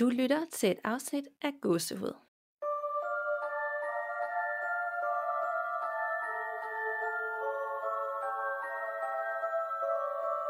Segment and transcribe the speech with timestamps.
[0.00, 2.14] Du lytter til et afsnit af Gåsehud.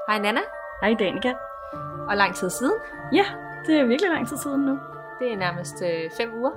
[0.09, 0.41] Hej Nana,
[0.83, 1.33] Hej Danika.
[2.09, 2.81] og lang tid siden.
[3.13, 3.25] Ja,
[3.67, 4.79] det er virkelig lang tid siden nu.
[5.21, 6.53] Det er nærmest øh, fem uger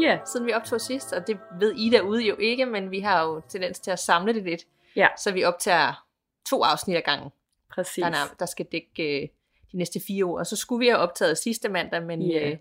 [0.00, 3.24] Ja, siden vi optog sidst, og det ved I derude jo ikke, men vi har
[3.24, 4.66] jo tendens til at samle det lidt.
[4.96, 5.08] Ja.
[5.16, 6.06] Så vi optager
[6.50, 7.30] to afsnit ad gangen,
[7.70, 8.04] præcis.
[8.04, 9.28] der, der skal dække øh,
[9.72, 10.38] de næste fire uger.
[10.38, 12.50] Og så skulle vi have optaget sidste mandag, men Ja.
[12.50, 12.56] øh,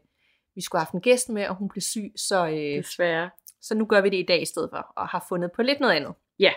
[0.55, 3.29] vi skulle have haft en gæst med, og hun blev syg, så, øh, Desværre.
[3.61, 5.79] så nu gør vi det i dag i stedet for, og har fundet på lidt
[5.79, 6.13] noget andet.
[6.39, 6.51] Ja.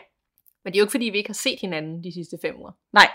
[0.64, 2.72] Men det er jo ikke, fordi vi ikke har set hinanden de sidste fem uger.
[2.92, 3.10] Nej,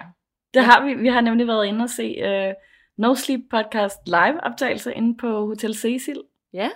[0.53, 0.93] det har vi.
[0.93, 2.53] Vi har nemlig været inde og se uh,
[2.98, 6.23] No Sleep Podcast live optagelse inde på Hotel Cecil.
[6.54, 6.70] Ja.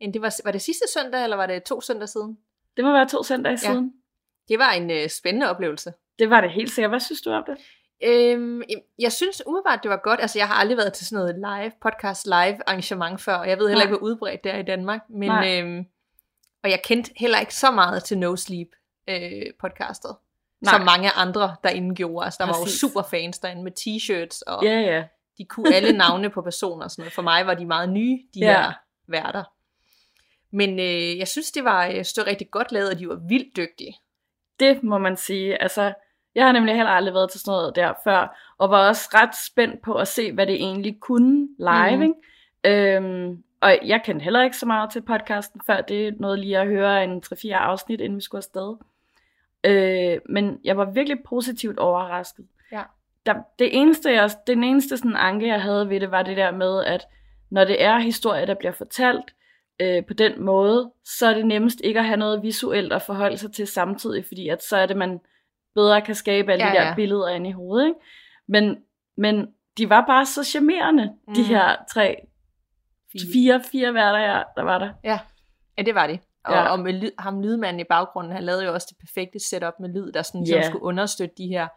[0.00, 2.38] Det var, var det sidste søndag, eller var det to søndage siden?
[2.76, 3.56] Det må være to søndage Ja.
[3.72, 3.92] siden.
[4.48, 5.92] Det var en øh, spændende oplevelse.
[6.18, 6.90] Det var det helt sikkert.
[6.90, 7.56] Hvad synes du om det?
[8.04, 8.62] Øhm,
[8.98, 10.20] jeg synes umiddelbart, det var godt.
[10.20, 13.58] Altså, jeg har aldrig været til sådan noget live, podcast live arrangement før, og jeg
[13.58, 13.92] ved heller Nej.
[13.92, 15.00] ikke, hvor udbredt det er i Danmark.
[15.10, 15.60] Men, Nej.
[15.60, 15.86] øhm,
[16.62, 18.68] og jeg kendte heller ikke så meget til No Sleep
[19.08, 20.16] øh, podcastet,
[20.60, 20.72] Nej.
[20.74, 22.24] som mange andre derinde gjorde.
[22.24, 22.82] Altså, der Præcis.
[22.82, 25.04] var jo super fans derinde med t-shirts, og Ja, ja.
[25.38, 27.12] de kunne alle navne på personer og sådan noget.
[27.12, 28.46] For mig var de meget nye, de Ja.
[28.62, 28.72] her
[29.08, 29.44] værter.
[30.50, 33.20] Men øh, jeg synes, det var, synes, det var rigtig godt lavet, og de var
[33.28, 33.96] vildt dygtige.
[34.60, 35.62] Det må man sige.
[35.62, 35.92] Altså,
[36.36, 39.36] jeg har nemlig heller aldrig været til sådan noget der før, og var også ret
[39.46, 41.96] spændt på at se, hvad det egentlig kunne live.
[41.96, 42.02] Mm.
[42.02, 42.96] Ikke?
[42.96, 45.80] Øhm, og jeg kendte heller ikke så meget til podcasten før.
[45.80, 48.76] Det er noget lige at høre en 3-4 afsnit, inden vi skulle afsted.
[49.64, 52.46] Øh, men jeg var virkelig positivt overrasket.
[52.72, 52.82] Ja.
[53.26, 56.50] Der, det eneste, jeg, den eneste sådan anke, jeg havde ved det, var det der
[56.50, 57.06] med, at
[57.50, 59.34] når det er historie, der bliver fortalt
[59.80, 63.38] øh, på den måde, så er det nemmest ikke at have noget visuelt at forholde
[63.38, 65.20] sig til samtidig, fordi at så er det, man
[65.76, 66.94] bedre kan skabe alle Ja, de der ja.
[66.94, 67.86] billeder inde i hovedet.
[67.86, 67.98] Ikke?
[68.48, 68.76] Men,
[69.16, 69.46] men
[69.78, 71.34] de var bare så charmerende, mm.
[71.34, 72.16] de her tre,
[73.32, 74.92] fire, fire værter, ja, der var der.
[75.04, 75.18] Ja,
[75.78, 76.20] ja det var det.
[76.44, 76.68] Og, Ja.
[76.68, 79.88] og med lyd, ham lydmanden i baggrunden, han lavede jo også det perfekte setup med
[79.88, 80.64] lyd, der sådan, yeah.
[80.64, 81.68] skulle understøtte de her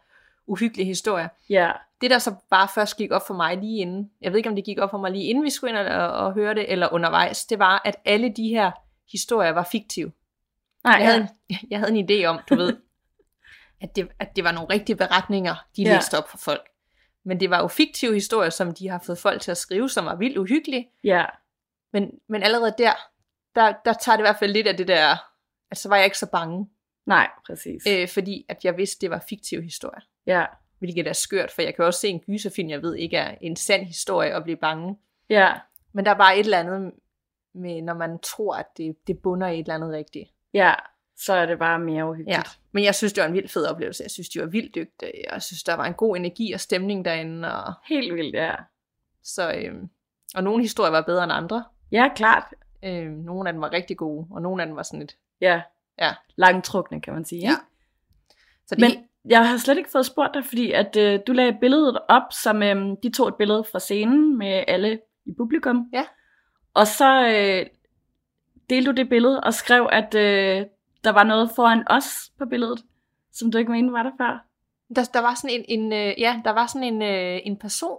[0.47, 1.27] uhyggelige historier.
[1.49, 1.71] Ja,
[2.01, 4.55] Det der så bare først gik op for mig lige inden, jeg ved ikke om
[4.55, 6.93] det gik op for mig lige inden vi skulle ind og, og høre det, eller
[6.93, 8.71] undervejs, det var, at alle de her
[9.11, 10.11] historier var fiktive.
[10.83, 11.55] nej, Jeg havde, ja.
[11.61, 12.77] en, jeg havde en idé om, du ved,
[13.81, 15.93] at det, at det var nogle rigtige beretninger, de Ja.
[15.95, 16.69] læste op for folk.
[17.25, 20.05] Men det var jo fiktive historier, som de har fået folk til at skrive, som
[20.05, 20.89] var vildt uhyggelige.
[21.03, 21.25] ja,
[21.93, 22.93] Men, men allerede der,
[23.55, 25.15] der, der tager det i hvert fald lidt af det der,
[25.71, 26.69] at så var jeg ikke så bange,
[27.05, 27.83] nej, præcis.
[27.87, 30.01] øh, fordi at jeg vidste, det var fiktive historier.
[30.25, 30.45] Ja,
[30.79, 33.55] Hvilket er skørt, for jeg kan også se en gyserfilm, jeg ved ikke er en
[33.55, 34.97] sand historie og blive bange.
[35.29, 35.53] ja,
[35.93, 36.91] Men der er bare et eller andet
[37.53, 40.29] med, når man tror, at det, det bunder i et eller andet rigtigt.
[40.53, 40.73] ja,
[41.25, 42.09] så er det bare mere Ja.
[42.09, 42.59] uhyggeligt.
[42.71, 44.03] Men jeg synes, det var en vild fed oplevelse.
[44.03, 45.11] Jeg synes, de var vildt dygtige.
[45.31, 47.53] Jeg synes, der var en god energi og stemning derinde.
[47.63, 48.55] Og, Helt vildt, ja.
[49.23, 49.89] så, øhm,
[50.35, 51.63] og nogle historier var bedre end andre.
[51.91, 52.43] Ja, klart.
[52.83, 55.15] Øhm, nogle af dem var rigtig gode, og nogle af dem var sådan lidt...
[55.41, 55.61] Ja,
[56.01, 56.11] Ja.
[56.35, 57.41] langtrukne, kan man sige.
[57.41, 57.55] Ja.
[58.67, 58.91] Så det, Men
[59.31, 62.63] jeg har slet ikke fået spurgt dig, fordi at øh, du lagde billedet op, som
[62.63, 65.89] øh, de tog et billede fra scenen med alle i publikum.
[65.93, 66.05] Ja.
[66.73, 67.65] Og så øh,
[68.69, 70.65] delte du det billede og skrev, at øh,
[71.03, 72.05] der var noget foran os
[72.37, 72.83] på billedet,
[73.31, 74.45] som du ikke mente var der før.
[74.95, 77.97] der, der var sådan en, en øh, ja, der var sådan en, øh, en person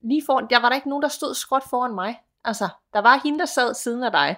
[0.00, 2.20] lige foran, der var der ikke nogen, der stod skråt foran mig.
[2.44, 4.36] Altså, der var hende, der sad siden af dig.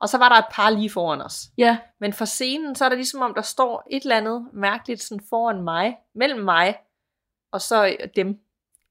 [0.00, 1.42] Og så var der et par lige foran os.
[1.58, 5.02] Ja, Men for scenen, så er det ligesom om, der står et eller andet mærkeligt
[5.02, 6.76] sådan foran mig, mellem mig,
[7.52, 8.40] og så øh, dem.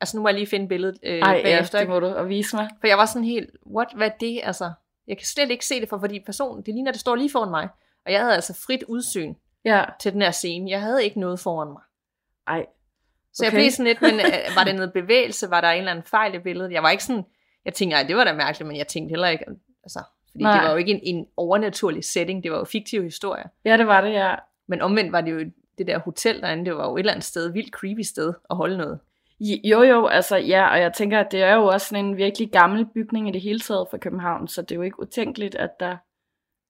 [0.01, 1.77] Altså, nu må jeg lige finde billedet øh, ej, ja, bagefter.
[1.77, 1.93] det ikke?
[1.93, 2.69] må du og vise mig.
[2.79, 4.39] For jeg var sådan helt, what, hvad er det?
[4.43, 4.71] Altså,
[5.07, 7.49] jeg kan slet ikke se det, for fordi personen, det ligner, det står lige foran
[7.49, 7.69] mig.
[8.07, 9.33] Og jeg havde altså frit udsyn
[9.65, 10.69] Ja, til den her scene.
[10.71, 11.81] Jeg havde ikke noget foran mig.
[12.47, 12.65] ej.
[13.33, 13.45] Så okay.
[13.45, 13.57] jeg Okay.
[13.63, 15.49] blev sådan lidt, men øh, var det noget bevægelse?
[15.49, 16.71] Var der en eller anden fejl i billedet?
[16.71, 17.23] Jeg var ikke sådan,
[17.65, 19.45] jeg tænkte, det var da mærkeligt, men jeg tænkte heller ikke,
[19.83, 19.99] altså,
[20.31, 20.57] fordi Nej.
[20.57, 23.47] Det var jo ikke en, en overnaturlig setting, det var jo fiktive historier.
[23.65, 24.35] Ja, det var det, ja.
[24.67, 27.25] Men omvendt var det jo det der hotel derinde, det var jo et eller andet
[27.25, 28.99] sted, vildt creepy sted at holde noget.
[29.39, 32.51] Jo, jo, altså ja, og jeg tænker, at det er jo også sådan en virkelig
[32.51, 35.69] gammel bygning i det hele taget for København, så det er jo ikke utænkeligt, at
[35.79, 35.97] der,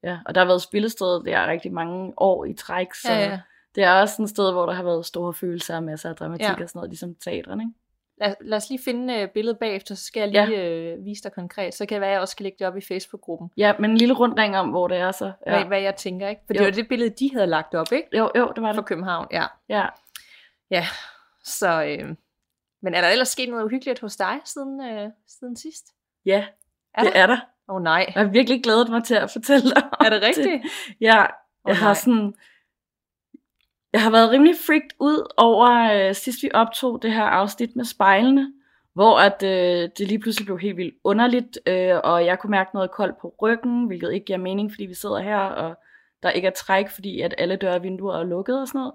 [0.04, 3.40] ja, og der har været spillested der rigtig mange år i træk, så Ja, ja.
[3.76, 6.44] det er også et sted, hvor der har været store følelser og masser af dramatik
[6.46, 6.52] Ja.
[6.52, 7.74] og sådan noget, ligesom teaterne, ikke?
[8.22, 11.32] Lad, lad os lige finde uh, billedet bagefter, så skal jeg lige øh, vise dig
[11.32, 11.74] konkret.
[11.74, 13.92] Så kan det være, at jeg også skal lægge det op i Facebook-gruppen, Ja, men
[13.92, 15.26] en lille rundring om, hvor det er så.
[15.26, 15.32] ja.
[15.52, 15.58] Ja.
[15.58, 16.28] hvad, hvad jeg tænker.
[16.28, 16.42] ikke?
[16.48, 16.64] For det Jo.
[16.66, 18.18] var det billede, de havde lagt op, ikke?
[18.18, 18.88] Jo, jo, det var For det.
[18.90, 19.46] København, ja.
[19.70, 19.86] Ja.
[20.72, 20.86] Ja,
[21.44, 21.84] så...
[21.84, 22.16] Øh,
[22.82, 25.86] men er der ellers sket noget uhyggeligt hos dig siden, øh, siden sidst?
[26.26, 26.46] ja,
[26.94, 27.20] Er det der?
[27.22, 27.38] er der.
[27.70, 28.12] Åh oh, nej.
[28.16, 30.64] Jeg har virkelig glædet mig til at fortælle dig Er det rigtigt?
[31.02, 31.30] Ja, jeg
[31.66, 31.94] Åh, har nej.
[31.94, 32.34] sådan...
[33.94, 37.86] Jeg har været rimelig freaked ud over, øh, sidst vi optog det her afsnit med
[37.86, 38.54] spejlene,
[38.94, 42.70] hvor at øh, det lige pludselig blev helt vildt underligt, øh, og jeg kunne mærke
[42.74, 45.76] noget koldt på ryggen, hvilket ikke giver mening, fordi vi sidder her, og
[46.24, 48.94] der ikke er træk, fordi at alle døre og vinduer er lukket og sådan noget.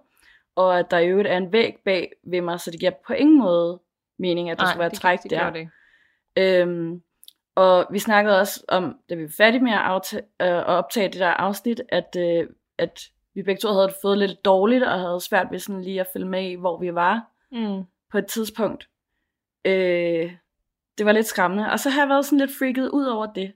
[0.56, 3.12] Og at der i øvrigt er en væg bag ved mig, så det giver på
[3.12, 3.80] ingen måde
[4.19, 5.50] mening, at der Nej, skulle være det, træk det der.
[5.50, 5.69] det.
[6.36, 7.02] Øhm,
[7.54, 11.08] og vi snakkede også om, da vi var færdige med at, aftage, øh, at optage
[11.08, 13.00] det der afsnit, at, øh, at
[13.34, 16.26] vi begge to havde fået lidt dårligt, og havde svært ved sådan lige at følge
[16.28, 17.82] med i, hvor vi var Mm.
[18.10, 18.88] på et tidspunkt.
[19.64, 20.32] Øh,
[20.99, 21.70] det var lidt skræmmende.
[21.72, 23.52] Og så har jeg været sådan lidt freaket ud over det.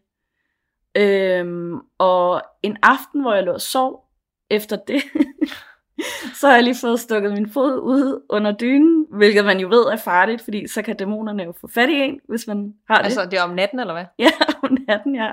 [0.97, 4.09] Øhm, og en aften, hvor jeg lå og sov
[4.51, 5.03] efter det,
[6.41, 9.83] så har jeg lige fået stukket min fod ud under dynen, hvilket man jo ved
[9.83, 13.05] er farligt, fordi så kan dæmonerne jo få fat i en, hvis man har det.
[13.05, 14.05] Altså, det er om natten, eller hvad?
[14.19, 14.31] Ja,
[14.63, 15.33] om natten, ja.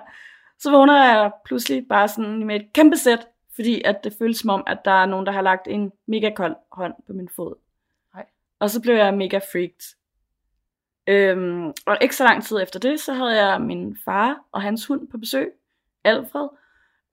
[0.60, 4.50] Så vågner jeg pludselig bare sådan med et kæmpe sæt, fordi at det føles som
[4.50, 7.56] om, at der er nogen, der har lagt en mega kold hånd på min fod.
[8.14, 8.26] Nej.
[8.60, 9.96] Og så blev jeg mega freaked.
[11.08, 14.86] Øhm, og ikke så lang tid efter det, så havde jeg min far og hans
[14.86, 15.54] hund på besøg,
[16.04, 16.48] Alfred.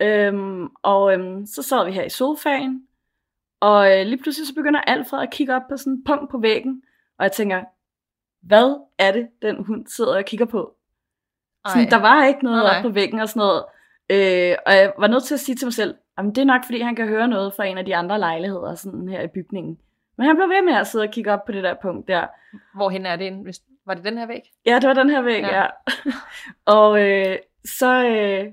[0.01, 2.87] Øhm, og øhm, så sad vi her i sofaen,
[3.61, 6.39] og øh, lige pludselig så begynder Alfred at kigge op på sådan en punkt på
[6.39, 6.83] væggen,
[7.19, 7.65] og jeg tænker,
[8.47, 10.75] hvad er det, den hund sidder og kigger på?
[11.69, 13.65] Sådan, der var ikke noget Nej, op på væggen og sådan noget.
[14.11, 16.65] Øh, og jeg var nødt til at sige til mig selv, jamen det er nok
[16.65, 19.79] fordi, han kan høre noget fra en af de andre lejligheder sådan her i bygningen.
[20.19, 22.27] Men han blev ved med at sidde og kigge op på det der punkt der.
[22.75, 23.33] Hvorhen er det?
[23.33, 24.43] Hvis- Var det den her væg?
[24.67, 25.61] Ja, det var den her væg, Ja.
[25.63, 25.67] ja.
[26.77, 27.37] og øh,
[27.79, 28.53] så øh,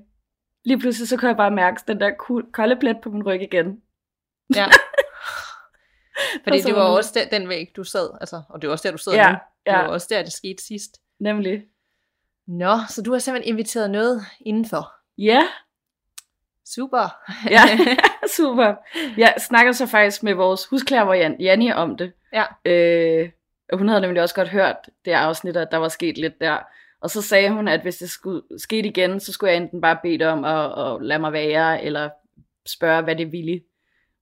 [0.65, 2.12] lige pludselig, så kunne jeg bare mærke den der
[2.53, 3.81] kolde plet på min ryg igen.
[4.56, 4.65] Ja.
[6.43, 8.91] Fordi det var også der, den væg, du sad, altså, og det var også der,
[8.91, 9.37] du sidder Ja, nu.
[9.65, 9.81] Det ja.
[9.81, 10.91] var også der, det skete sidst.
[11.19, 11.63] Nemlig.
[12.47, 14.93] Nå, så du har simpelthen inviteret noget indenfor.
[15.17, 15.41] Ja,
[16.75, 17.15] Super.
[17.49, 17.61] ja,
[18.37, 18.75] super.
[19.17, 22.11] Jeg snakkede så faktisk med vores husklærvariant Janni om det.
[22.33, 22.43] Ja.
[22.65, 23.29] Øh,
[23.73, 24.75] hun havde nemlig også godt hørt
[25.05, 26.57] det afsnit, at der var sket lidt der.
[27.01, 29.97] Og så sagde hun, at hvis det skulle ske igen, så skulle jeg enten bare
[30.03, 32.09] bede om at, at lade mig være, eller
[32.67, 33.61] spørge, hvad det ville.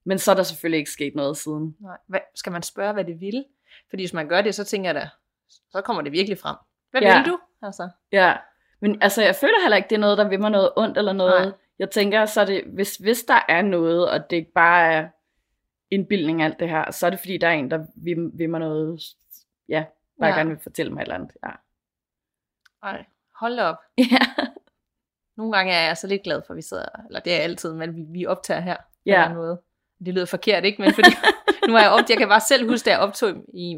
[0.06, 1.78] Men så er der selvfølgelig ikke sket noget siden.
[1.80, 1.98] Nej.
[2.08, 3.46] Hvad, skal man spørge, hvad det vil?
[3.90, 5.10] Fordi hvis man gør det, så tænker jeg da,
[5.50, 6.56] så kommer det virkelig frem.
[6.92, 7.18] Hvad Ja.
[7.22, 7.40] vil du?
[7.62, 8.36] Altså, Ja,
[8.80, 11.14] men altså, jeg føler heller ikke, det er noget, der vil mig noget ondt eller
[11.14, 11.42] noget.
[11.48, 11.54] Nej.
[11.80, 15.10] Jeg tænker, så det, hvis, hvis der er noget, og det ikke bare er
[15.92, 18.60] indbildning alt det her, så er det fordi, der er en, der vil, vil mig
[18.60, 19.02] noget,
[19.70, 19.86] ja,
[20.20, 20.36] bare Ja.
[20.38, 21.32] gerne vil fortælle mig et eller andet.
[21.46, 21.52] Ja.
[22.84, 23.06] ej,
[23.40, 23.76] hold op.
[24.12, 24.44] ja.
[25.38, 27.44] Nogle gange er jeg så lidt glad for, at vi sidder, eller det er jeg
[27.44, 29.30] altid, men vi, vi optager her på Ja.
[29.30, 29.62] en måde.
[30.00, 30.82] Det lyder forkert, ikke?
[30.82, 31.10] Men fordi,
[31.68, 33.78] nu er jeg optaget, jeg kan bare selv huske, da jeg optog i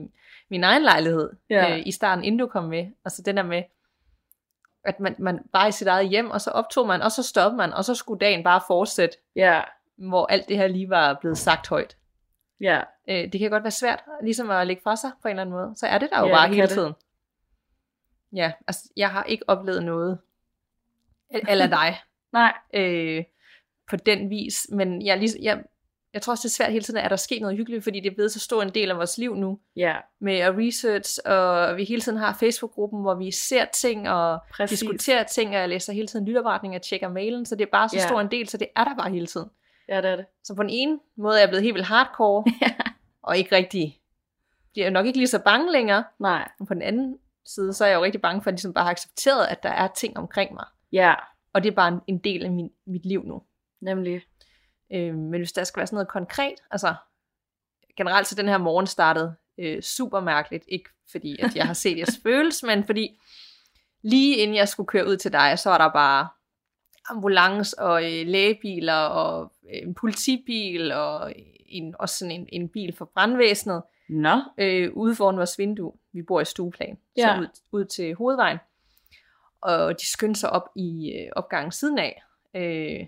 [0.49, 1.77] min egen lejlighed Ja.
[1.77, 2.87] øh, i starten, inden du kom med.
[3.05, 3.63] Altså den der med,
[4.83, 7.57] at man, man var i sit eget hjem, og så optog man, og så stoppede
[7.57, 9.61] man, og så skulle dagen bare fortsætte, Ja,
[9.97, 11.97] hvor alt det her lige var blevet sagt højt.
[12.61, 15.41] ja, Øh, det kan godt være svært, ligesom at lægge fra sig på en eller
[15.41, 15.73] anden måde.
[15.75, 16.69] Så er det der jo Ja, bare hele det.
[16.69, 16.93] tiden.
[18.33, 20.17] Ja, altså jeg har ikke oplevet noget,
[21.47, 22.01] eller dig,
[22.33, 23.23] nej, øh,
[23.89, 24.67] på den vis.
[24.71, 25.63] Men jeg, er lige, jeg,
[26.17, 28.11] jeg tror også, det er svært hele tiden, at der sker noget hyggeligt, fordi det
[28.11, 31.77] er blevet så stor en del af vores liv nu, ja, med at research, og
[31.77, 34.79] vi hele tiden har Facebook-gruppen, hvor vi ser ting, og præcis.
[34.79, 37.89] diskuterer ting, og jeg læser hele tiden lytterretning og tjekker mailen, så det er bare
[37.89, 38.07] så Ja.
[38.07, 39.47] stor en del, så det er der bare hele tiden.
[39.89, 40.25] Ja, det er det.
[40.43, 42.43] Så på den ene måde er jeg blevet helt vildt hardcore,
[43.27, 43.99] og ikke rigtig,
[44.75, 47.85] jeg er nok ikke lige så bange længere, Nej, men på den anden side, så
[47.85, 50.17] er jeg jo rigtig bange for, at ligesom bare har accepteret, at der er ting
[50.17, 51.13] omkring mig, ja,
[51.53, 53.41] og det er bare en, en del af min, mit liv nu.
[53.81, 54.21] nemlig.
[54.93, 56.95] Øh, men hvis der skal være sådan noget konkret, altså
[57.97, 61.97] generelt så den her morgen startede øh, super mærkeligt, ikke fordi at jeg har set
[61.97, 63.19] jeres følelse, men fordi
[64.01, 66.27] lige inden jeg skulle køre ud til dig, så var der bare
[67.09, 71.33] ambulance og øh, lægebiler og øh, en politibil og
[71.65, 75.93] en, også sådan en, en bil for brandvæsenet Nå, øh, ude foran vores vindue.
[76.13, 77.21] Vi bor i stueplan, Ja.
[77.21, 78.57] så ud, ud til hovedvejen.
[79.61, 82.23] Og de skyndte sig op i øh, opgangen siden af.
[82.55, 83.07] Øh,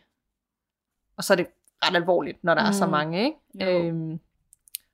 [1.18, 1.48] og så er det
[1.86, 2.68] ret alvorligt, når der mm.
[2.68, 2.92] er så Mm.
[2.92, 3.38] mange, ikke?
[3.56, 3.88] Jo.
[3.88, 4.20] Øhm,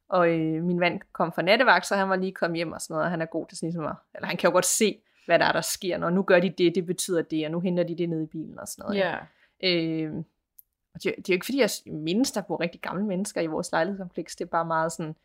[0.10, 2.94] og øh, min mand kom fra nattevagt, så han var lige kommet hjem og sådan
[2.94, 5.00] noget, og han er god til sådan ligesom at, eller han kan jo godt se,
[5.26, 7.60] hvad der er, der sker, når nu gør de det, det betyder det, og nu
[7.60, 8.98] henter de det ned i bilen og sådan noget.
[9.00, 9.16] ja,
[9.64, 10.14] Øh,
[10.94, 13.48] og det, det er jo ikke fordi, jeg mindes, der bor rigtig gamle mennesker i
[13.48, 14.36] vores lejlighedskompleks.
[14.36, 15.16] Det er bare meget sådan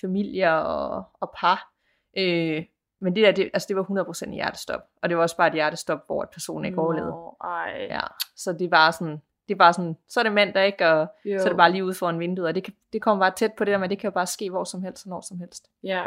[0.00, 1.72] familier og, og par.
[2.16, 2.64] Øh,
[3.00, 3.82] men det der, det, altså det var
[4.28, 4.80] 100% hjertestop.
[5.02, 7.10] Og det var også bare et hjertestop, hvor at personen ikke overlevede.
[7.10, 7.86] Nå, ej.
[7.90, 8.00] Ja,
[8.36, 10.86] så det var sådan, det var sådan, så er det mandag, ikke?
[10.88, 11.38] Og Jo.
[11.38, 12.48] så er det bare lige ude foran vinduet.
[12.48, 14.12] Og det, kan, det kommer bare tæt på det der med, at det kan jo
[14.12, 15.70] bare ske hvor som helst og når som helst.
[15.82, 16.04] Ja,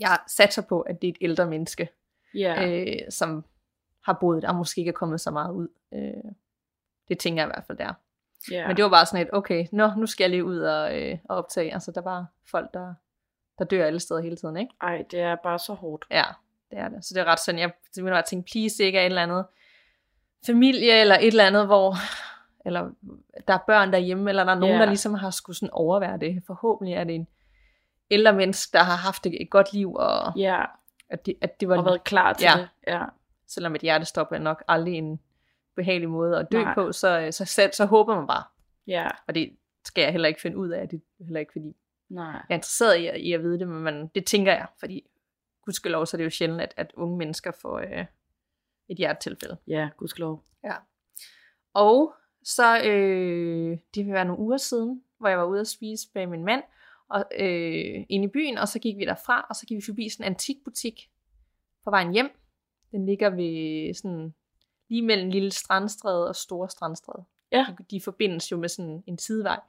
[0.00, 1.88] Jeg satser på, at det er et ældre menneske,
[2.34, 3.44] ja, øh, som
[4.04, 5.68] har boet der, og måske ikke er kommet så meget ud.
[5.94, 6.32] Øh,
[7.08, 7.92] det tænker jeg i hvert fald der.
[8.50, 8.66] ja.
[8.66, 11.18] Men det var bare sådan et, okay, nå, nu skal jeg lige ud og, øh,
[11.24, 11.72] og optage.
[11.74, 12.94] Altså, der var folk, der,
[13.58, 14.74] der dør alle steder hele tiden, ikke?
[14.82, 16.04] Ej, det er bare så hårdt.
[16.10, 16.24] Ja,
[16.70, 17.04] det er det.
[17.04, 19.44] Så det er ret sådan, jeg simpelthen bare tænkte, please ikke er et eller andet
[20.46, 21.94] familie, eller et eller andet, hvor
[22.66, 22.90] eller
[23.48, 24.80] der er børn derhjemme, eller der er nogen, Ja.
[24.80, 26.42] der ligesom har skulle sådan overvære det.
[26.46, 27.26] Forhåbentlig er det en
[28.10, 30.64] ældre menneske, der har haft et, godt liv, og Ja,
[31.08, 32.60] at det, at det var, og været klar til Ja.
[32.60, 32.68] det.
[32.86, 33.04] Ja.
[33.46, 35.20] selvom et hjertestop er nok aldrig en
[35.76, 36.74] behagelig måde at dø Nej.
[36.74, 38.42] på, så, så, så, så håber man bare.
[38.86, 41.76] Ja, Og det skal jeg heller ikke finde ud af, det er heller ikke fordi,
[42.08, 42.24] nej.
[42.26, 45.06] jeg er interesseret i, at- i at vide det, men man, det tænker jeg, fordi
[45.64, 48.04] gudskelov, så er det jo sjældent, at, at unge mennesker får øh,
[48.90, 49.56] et hjertetilfælde.
[49.66, 50.44] Ja, gudskelov.
[50.64, 50.74] Ja.
[51.74, 56.08] Og så, øh, det vil være nogle uger siden, hvor jeg var ude at spise
[56.14, 56.62] med min mand,
[57.08, 60.08] og, øh, inde i byen, og så gik vi derfra, og så gik vi forbi
[60.08, 61.10] sådan en antikbutik
[61.84, 62.30] på vejen hjem.
[62.90, 64.34] Den ligger ved sådan,
[64.88, 67.24] lige mellem Lille Strandstræde og Store Strandstræde.
[67.52, 67.66] Ja.
[67.78, 69.60] De, de forbindes jo med sådan en sidevej.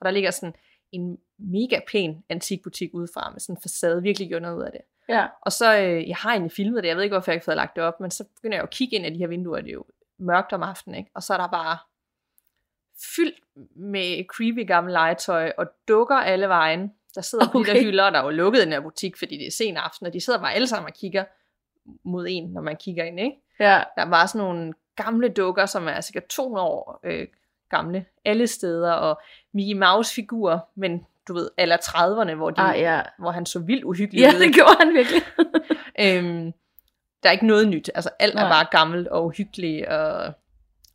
[0.00, 0.54] Og der ligger sådan
[0.92, 4.80] en mega pæn antikbutik udefra, med sådan en facade, virkelig gjort noget ud af det.
[5.08, 7.44] Ja, Og så, øh, jeg har egentlig filmet det, jeg ved ikke, hvorfor jeg ikke
[7.44, 9.18] har fået lagt det op, men så begynder jeg jo at kigge ind af de
[9.18, 9.84] her vinduer, det er jo
[10.18, 11.10] mørkt om aftenen, ikke?
[11.14, 11.78] Og så er der bare
[13.16, 13.40] fyldt
[13.76, 16.92] med creepy gammel legetøj, og dukker alle vejen.
[17.14, 17.70] Der sidder på okay.
[17.70, 19.76] de der hylder, der er jo lukket i den her butik, fordi det er sen
[19.76, 21.24] aften, og de sidder bare alle sammen og kigger
[22.04, 23.36] mod en, når man kigger ind, ikke?
[23.60, 27.26] ja, Der var sådan nogle gamle dukker, som er sikkert 200 år øh,
[27.76, 29.20] gamle, alle steder, og
[29.54, 33.02] Mickey Mouse-figurer, men du ved, aller 30'erne, hvor, de, ah, ja.
[33.18, 34.40] hvor han så vildt uhyggelig Ja, ud.
[34.46, 35.22] det gjorde han virkelig.
[36.00, 36.52] Øhm,
[37.22, 37.90] der er ikke noget nyt.
[37.94, 38.50] Altså alt er Nej.
[38.50, 40.32] bare gammelt og uhyggeligt og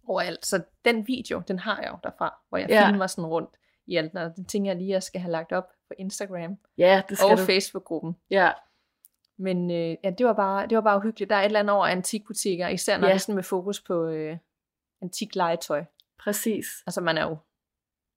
[0.07, 0.45] overalt.
[0.45, 2.75] Så den video, den har jeg jo derfra, hvor jeg Ja.
[2.81, 2.87] ja.
[2.89, 3.49] filmer sådan rundt
[3.87, 4.15] i alt.
[4.15, 7.31] Og den tænker jeg lige, jeg skal have lagt op på Instagram Ja, det skal
[7.31, 7.43] og du.
[7.45, 8.15] Facebook-gruppen.
[8.29, 8.51] Ja,
[9.37, 11.29] Men øh, ja, det var, bare, det var bare uhyggeligt.
[11.29, 13.13] Der er et eller andet over antikbutikker, især når Ja.
[13.13, 14.37] det er sådan med fokus på øh,
[15.01, 15.83] antik legetøj.
[16.19, 16.65] Præcis.
[16.87, 17.37] Altså man er jo,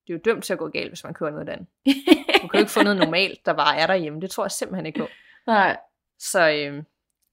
[0.06, 1.66] det er jo dømt til at gå galt, hvis man kører noget andet.
[2.42, 4.20] Du kan jo ikke få noget normalt, der bare er derhjemme.
[4.20, 5.06] Det tror jeg simpelthen ikke på.
[5.46, 5.76] Nej,
[6.18, 6.82] Så øh,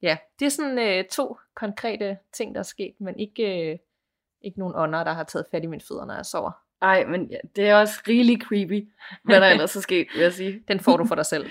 [0.01, 3.77] ja, det er sådan øh, to konkrete ting, der er sket, men ikke, øh,
[4.41, 6.51] ikke nogen ånder, der har taget fat i mine fødder, når jeg sover.
[6.81, 8.89] ej, men ja, det er også really creepy,
[9.23, 10.63] hvad der ellers er sket, vil jeg sige.
[10.67, 11.49] Den får du for dig selv.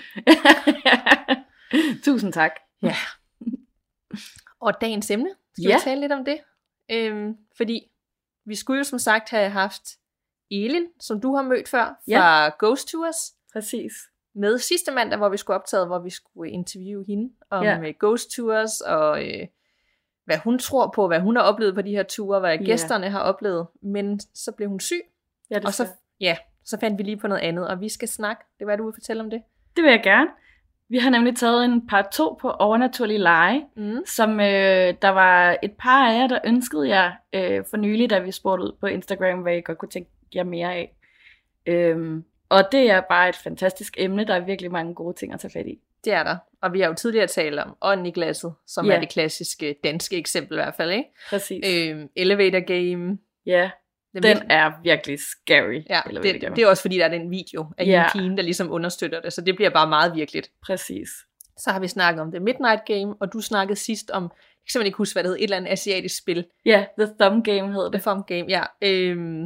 [2.05, 2.51] Tusind tak.
[2.81, 2.95] Ja.
[4.65, 5.75] Og dagens emne, skal Ja.
[5.75, 6.39] vi tale lidt om det?
[6.91, 7.91] Øhm, fordi
[8.47, 9.83] vi skulle jo som sagt have haft
[10.51, 12.49] Elin, som du har mødt før, fra ja.
[12.59, 13.93] Ghost Tours, Præcis.
[14.35, 17.79] med sidste mandag, hvor vi skulle optage, hvor vi skulle interviewe hende om Ja.
[17.79, 17.91] ja.
[17.99, 19.47] Ghost Tours, og øh,
[20.25, 22.63] hvad hun tror på, hvad hun har oplevet på de her ture, hvad Ja.
[22.65, 23.67] gæsterne har oplevet.
[23.81, 25.01] Men så blev hun syg,
[25.49, 25.87] Ja, det, og så,
[26.19, 28.43] ja, så fandt vi lige på noget andet, og vi skal snakke.
[28.59, 29.41] Det hvad du vil fortælle om det.
[29.75, 30.29] det vil jeg gerne.
[30.89, 33.97] Vi har nemlig taget en part 2 på overnaturlig lege, Mm.
[34.05, 38.19] som øh, der var et par af jer, der ønskede jer øh, for nylig, da
[38.19, 40.95] vi spurgte ud på Instagram, hvad I godt kunne tænke jer mere af.
[41.65, 45.39] Øhm, og det er bare et fantastisk emne, der er virkelig mange gode ting at
[45.39, 45.79] tage fat i.
[46.05, 46.37] Det er der.
[46.61, 48.95] Og vi har jo tidligere talt om ånden i glasset, som Ja.
[48.95, 50.91] er det klassiske danske eksempel i hvert fald.
[50.91, 51.09] Ikke?
[51.29, 51.63] Præcis.
[51.91, 53.17] Øhm, elevator game.
[53.45, 53.69] ja,
[54.23, 55.81] Den, den er virkelig scary.
[55.89, 57.91] ja, eller det, det, det er også fordi, der er den video af Ja.
[57.91, 58.09] ja.
[58.11, 60.51] pigen, der ligesom understøtter det, så det bliver bare meget virkeligt.
[60.61, 61.09] Præcis.
[61.57, 64.71] Så har vi snakket om det Midnight Game, og du snakkede sidst om, jeg kan
[64.71, 66.45] simpelthen ikke huske, hvad det hed, et eller andet asiatisk spil.
[66.65, 68.01] Ja, The Thumb Game hedder The det.
[68.01, 68.63] Thumb Game, ja.
[68.81, 69.43] Øhm,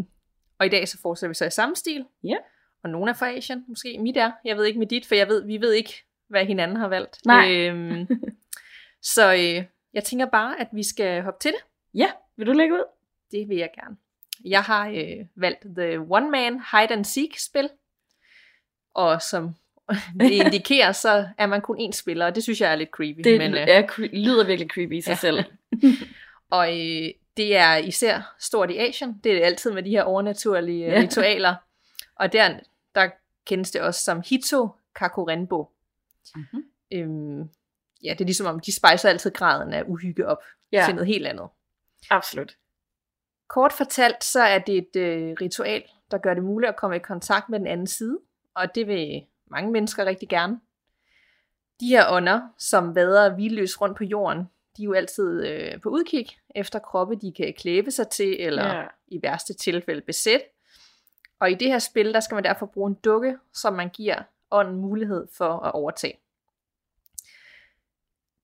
[0.60, 2.06] og i dag så fortsætter vi så i samme stil.
[2.24, 2.36] Ja.
[2.84, 4.32] Og nogle er fra Asien, måske mit er.
[4.46, 5.94] Jeg ved ikke med dit, for jeg ved, vi ved ikke,
[6.30, 7.18] hvad hinanden har valgt.
[7.25, 7.51] Nej.
[7.51, 8.08] Øhm,
[9.16, 11.60] så øh, jeg tænker bare, at vi skal hoppe til det.
[11.94, 12.84] Ja, vil du lægge ud?
[13.32, 13.98] Det vil jeg gerne.
[14.45, 17.69] Jeg har øh, valgt The One Man Hide and Seek spil.
[18.93, 19.55] Og som
[20.19, 23.19] det indikerer, så er man kun én spiller, og det synes jeg er lidt creepy.
[23.24, 25.15] Det men, øh, er, cre- lyder virkelig creepy i sig Ja.
[25.15, 25.43] selv.
[26.50, 29.19] Og øh, det er især stort i Asien.
[29.24, 30.93] Det er det altid med de her overnaturlige Ja.
[30.93, 31.01] ja.
[31.01, 31.55] ritualer.
[32.15, 32.60] Og der,
[32.95, 33.10] der
[33.45, 35.69] kendes det også som Hito Kakurenbo.
[36.36, 36.63] Mm-hmm.
[36.93, 37.50] Øhm,
[38.03, 41.07] ja, det er ligesom om, de spejser altid graden af uhygge op Ja, til noget
[41.07, 41.48] helt andet.
[42.10, 42.55] absolut.
[43.51, 47.00] Kort fortalt, så er det et øh, ritual, der gør det muligt at komme i
[47.00, 48.20] kontakt med den anden side,
[48.53, 50.60] og det vil mange mennesker rigtig gerne.
[51.79, 54.39] De her ånder, som vader hvileløs rundt på jorden,
[54.77, 58.75] de er jo altid øh, på udkig efter kroppe, de kan klæbe sig til, eller
[58.75, 58.84] ja.
[59.08, 60.46] i værste tilfælde besætte.
[61.39, 64.24] Og i det her spil, der skal man derfor bruge en dukke, som man giver
[64.51, 66.20] ånden mulighed for at overtage.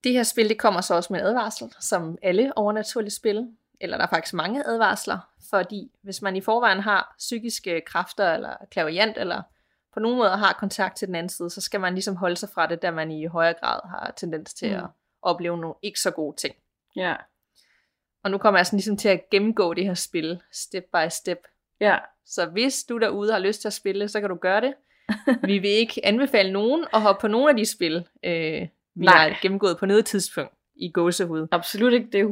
[0.04, 3.48] Det her spil, det kommer så også med en advarsel, som alle overnaturlige spil,
[3.82, 5.18] eller der er faktisk mange advarsler,
[5.50, 9.42] fordi hvis man i forvejen har psykiske kræfter, eller klaverjant, eller
[9.94, 12.50] på nogen måde har kontakt til den anden side, så skal man ligesom holde sig
[12.50, 14.76] fra det, da man i højere grad har tendens til Mm.
[14.84, 14.90] at
[15.22, 16.56] opleve nogle ikke så gode ting.
[16.96, 17.16] Ja,
[18.24, 21.40] Og nu kommer jeg sådan ligesom til at gennemgå det her spil, step by step.
[21.80, 24.74] ja, Så hvis du derude har lyst til at spille, så kan du gøre det.
[25.50, 28.62] vi vil ikke anbefale nogen at hoppe på nogle af de spil, øh,
[28.96, 29.30] vi Nej.
[29.30, 31.48] har gennemgået på noget tidspunkt i gåsehud.
[31.52, 32.10] Absolut ikke.
[32.12, 32.26] Det er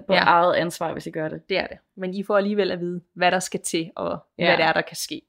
[0.00, 0.18] 100% på Ja.
[0.24, 1.48] eget ansvar, hvis I gør det.
[1.48, 1.78] Det er det.
[1.94, 4.44] Men I får alligevel at vide, hvad der skal til, og ja.
[4.44, 4.50] Ja.
[4.50, 5.22] hvad det er, der kan ske.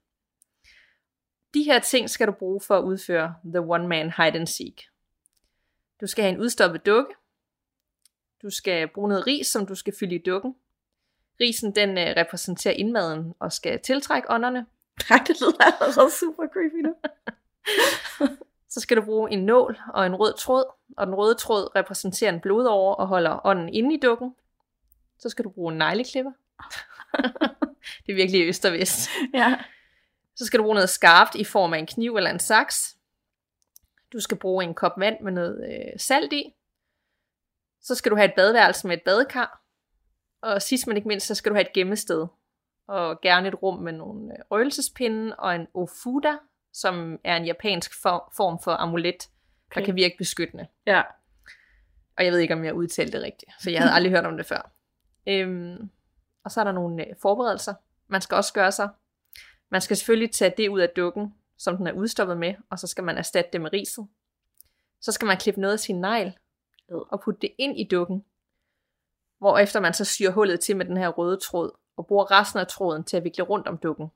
[1.54, 4.82] De her ting skal du bruge for at udføre The One Man Hide and Seek.
[6.02, 7.14] Du skal have en udstoppet dukke.
[8.42, 10.56] Du skal bruge noget ris, som du skal fylde i dukken.
[11.40, 14.66] Risen den øh, repræsenterer indmaden og skal tiltrække ånderne.
[15.10, 16.96] Nej, det lyder allerede super creepy nu.
[18.72, 20.66] Så skal du bruge en nål og en rød tråd,
[20.98, 24.36] og den røde tråd repræsenterer en blodåre og holder ånden inde i dukken.
[25.20, 26.32] Så skal du bruge en negleklipper.
[28.06, 29.10] det er virkelig øst og vest.
[29.34, 29.58] ja.
[30.36, 32.98] Så skal du bruge noget skarpt i form af en kniv eller en saks.
[34.14, 36.54] Du skal bruge en kop vand med noget øh, salt i.
[37.82, 39.64] Så skal du have et badeværelse med et badekar.
[40.42, 42.28] Og sidst men ikke mindst, så skal du have et gemmested.
[42.88, 46.38] Og gerne et rum med nogle øh, røgelsespinde og en ofuda,
[46.74, 49.30] som er en japansk for, form for amulet,
[49.74, 49.86] der Okay.
[49.86, 50.68] kan virke beskyttende.
[50.86, 51.02] Ja.
[52.18, 54.38] Og jeg ved ikke, om jeg udtalte det rigtigt, for jeg havde aldrig hørt om
[54.38, 54.72] det før.
[55.28, 55.90] Øhm,
[56.44, 57.74] og så er der nogle øh, forberedelser,
[58.08, 58.90] man skal også gøre sig.
[59.70, 62.88] Man skal selvfølgelig tage det ud af dukken, som den er udstoppet med, og så
[62.88, 64.08] skal man erstatte det med riset.
[65.02, 66.38] Så skal man klippe noget af sin negl
[66.90, 68.26] og putte det ind i dukken,
[69.40, 72.68] hvorefter man så syr hullet til med den her røde tråd, og bruger resten af
[72.68, 74.08] tråden til at vikle rundt om dukken.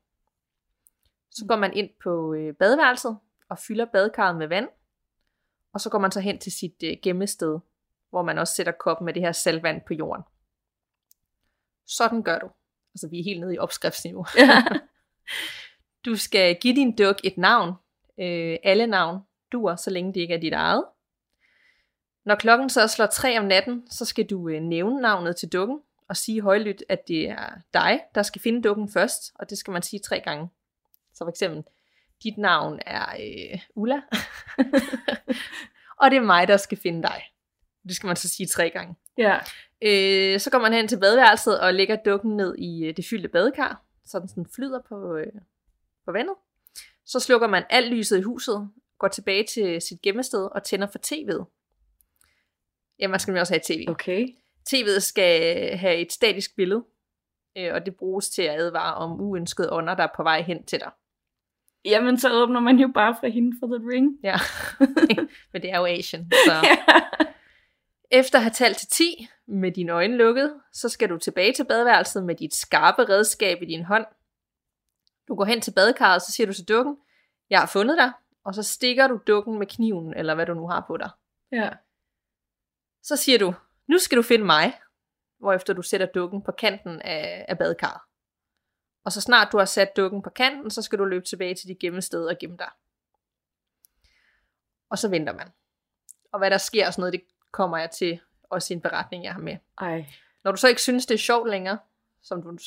[1.35, 3.17] Så går man ind på øh, badeværelset
[3.49, 4.67] og fylder badekarret med vand,
[5.73, 7.59] og så går man så hen til sit øh, gemmested,
[8.09, 10.23] hvor man også sætter koppen med det her saltvand på jorden.
[11.87, 12.49] Sådan gør du.
[12.93, 14.25] Altså, vi er helt nede i opskriftsniveau.
[14.37, 14.63] ja.
[16.05, 17.73] Du skal give din duk et navn.
[18.19, 20.85] Øh, alle navn duer, så længe det ikke er dit eget.
[22.25, 25.79] Når klokken så slår tre om natten, så skal du øh, nævne navnet til dukken
[26.07, 29.71] og sige højlydt, at det er dig, der skal finde dukken først, og det skal
[29.71, 30.49] man sige tre gange.
[31.15, 31.63] Så for eksempel,
[32.23, 33.95] dit navn er øh, Ulla,
[36.01, 37.23] og det er mig, der skal finde dig.
[37.87, 38.95] Det skal man så sige tre gange.
[39.17, 39.39] ja.
[39.81, 43.29] Øh, så går man hen til badeværelset og lægger dukken ned i øh, det fyldte
[43.29, 45.33] badekar, så den sådan flyder på, øh,
[46.05, 46.35] på vandet.
[47.05, 50.99] Så slukker man alt lyset i huset, går tilbage til sit gemmested og tænder for
[50.99, 51.45] tv'et.
[52.99, 53.85] Ja, man skal nemlig også have tv.
[53.89, 54.27] Okay.
[54.69, 56.83] TV'et skal have et statisk billede,
[57.57, 60.65] øh, og det bruges til at advare om uønskede ånder, der er på vej hen
[60.65, 60.91] til dig.
[61.85, 64.19] Jamen, så åbner man jo bare fra hende for The Ring.
[64.23, 64.35] Ja,
[65.53, 66.31] men det er jo Asian.
[66.45, 66.67] Så.
[68.11, 71.65] Efter at have talt til 10 med dine øjne lukket, så skal du tilbage til
[71.65, 74.05] badeværelset med dit skarpe redskab i din hånd.
[75.27, 76.97] Du går hen til badekarret, så siger du til dukken,
[77.49, 78.11] jeg har fundet dig,
[78.45, 81.09] og så stikker du dukken med kniven, eller hvad du nu har på dig.
[81.51, 81.69] ja.
[83.03, 83.53] Så siger du,
[83.87, 84.79] nu skal du finde mig,
[85.39, 88.01] hvorefter du sætter dukken på kanten af, af badekarret.
[89.05, 91.67] Og så snart du har sat dukken på kanten, så skal du løbe tilbage til
[91.67, 92.69] dit gemmested og gemme dig.
[94.89, 95.47] Og så venter man.
[96.31, 99.23] Og hvad der sker og sådan noget, det kommer jeg til også i en beretning,
[99.23, 99.57] jeg har med.
[99.77, 100.05] Ej.
[100.43, 101.77] Når du så ikke synes, det er sjovt længere,
[102.21, 102.57] som du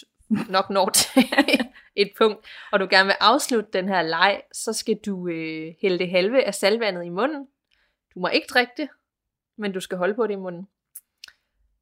[0.48, 1.22] nok når til
[1.96, 5.98] et punkt, og du gerne vil afslutte den her leg, så skal du øh, hælde
[5.98, 7.48] det halve af salvandet i munden.
[8.14, 8.88] Du må ikke drikke det,
[9.56, 10.68] men du skal holde på det i munden.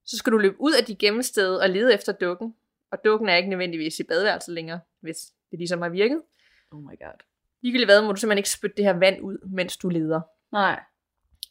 [0.05, 2.55] Så skal du løbe ud af dit gemmested og lede efter dukken.
[2.91, 6.23] Og dukken er ikke nødvendigvis i badeværelset længere, hvis det ligesom har virket.
[6.71, 7.25] Oh my god.
[7.63, 10.21] Ligegyldigt hvad, må du simpelthen ikke spytte det her vand ud, mens du leder.
[10.53, 10.81] Nej.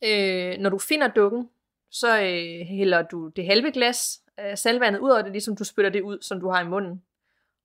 [0.03, 1.49] Øh, når du finder dukken,
[1.91, 5.91] så øh, hælder du det halve glas af salvandet ud over det, ligesom du spytter
[5.91, 7.03] det ud, som du har i munden.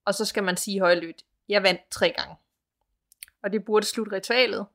[0.04, 2.37] Og så skal man sige højlydt, jeg vandt tre gange.
[3.42, 4.66] Og det burde slutte ritualet.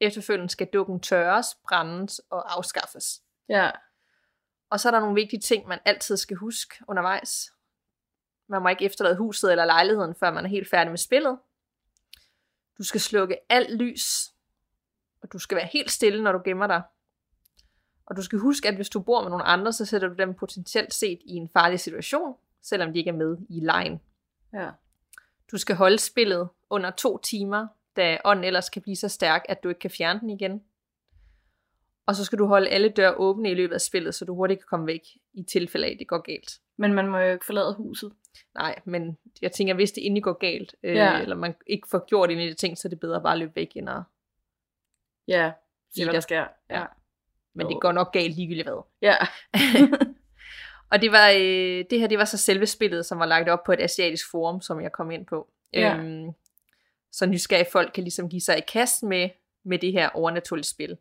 [0.00, 3.22] Efterfølgende skal dukken tørres, brændes og afskaffes.
[3.48, 3.70] Ja.
[4.70, 7.52] Og så er der nogle vigtige ting, man altid skal huske undervejs.
[8.48, 11.38] Man må ikke efterlade huset eller lejligheden, før man er helt færdig med spillet.
[12.78, 14.32] Du skal slukke alt lys,
[15.22, 16.82] og du skal være helt stille, når du gemmer dig.
[18.06, 20.34] Og du skal huske, at hvis du bor med nogle andre, så sætter du dem
[20.34, 24.00] potentielt set i en farlig situation, selvom de ikke er med i lejen.
[24.52, 24.70] Ja.
[25.50, 29.62] Du skal holde spillet under to timer, da ånden ellers kan blive så stærk, at
[29.62, 30.62] du ikke kan fjerne den igen.
[32.06, 34.60] Og så skal du holde alle døre åbne i løbet af spillet, så du hurtigt
[34.60, 35.02] kan komme væk,
[35.34, 36.60] i tilfælde af, at det går galt.
[36.76, 38.12] Men man må jo ikke forlade huset.
[38.54, 41.18] Nej, men jeg tænker, hvis det endelig går galt, øh, Ja.
[41.20, 43.38] eller man ikke får gjort en af de ting, så er det bedre bare at
[43.38, 44.02] løbe væk, end at...
[45.28, 45.52] Ja.
[45.94, 46.46] Se, hvad der- sker.
[46.70, 46.78] Ja.
[46.80, 46.86] Ja.
[47.54, 47.78] Men det Jo.
[47.80, 48.82] går nok galt ligegyldigt hvad.
[49.02, 49.16] Ja.
[50.92, 53.64] Og det var øh, det her, det var så selve spillet, som var lagt op
[53.64, 55.48] på et asiatisk forum, som jeg kom ind på.
[55.72, 55.96] Ja.
[55.96, 56.30] Øhm,
[57.12, 59.30] så nysgerrige folk kan ligesom give sig i kast med,
[59.64, 60.96] med det her overnaturlige spil.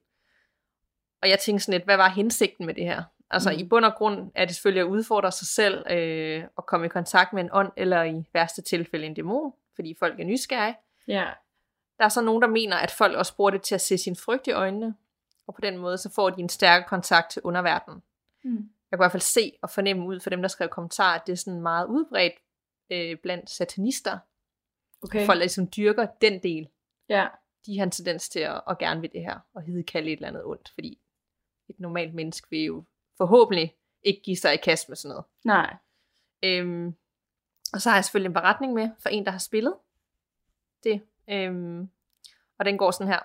[1.22, 3.04] Og jeg tænkte sådan lidt, hvad var hensigten med det her?
[3.36, 3.58] Altså Mm.
[3.60, 6.90] i bund og grund er det selvfølgelig at udfordre sig selv øh, og komme i
[6.90, 10.76] kontakt med en ånd, eller i værste tilfælde en dæmon, fordi folk er nysgerrige.
[11.08, 11.26] Ja.
[11.98, 14.16] Der er så nogen, der mener, at folk også bruger det til at se sin
[14.16, 14.96] frygt i øjnene,
[15.48, 18.04] og på den måde så får de en stærkere kontakt til underverdenen.
[18.44, 18.52] Mm.
[18.92, 21.28] Jeg kan i hvert fald se og fornemme ud for dem, der skrev kommentarer, at
[21.28, 22.34] det er sådan meget udbredt
[22.90, 24.18] øh, blandt satanister.
[25.04, 25.26] Okay.
[25.26, 26.68] Folk, der ligesom dyrker den del,
[27.10, 27.28] Ja.
[27.66, 30.28] de har en tendens til at, at gerne vil det her, og kalde et eller
[30.28, 31.00] andet ondt, fordi
[31.70, 32.84] et normalt menneske vil jo
[33.18, 35.26] forhåbentlig ikke give sig i kast med sådan noget.
[35.44, 35.76] Nej.
[36.44, 36.96] Øhm,
[37.74, 39.74] og så har jeg selvfølgelig en beretning med for en, der har spillet
[40.84, 41.02] det.
[41.30, 41.90] Øhm,
[42.60, 43.20] og den går sådan her.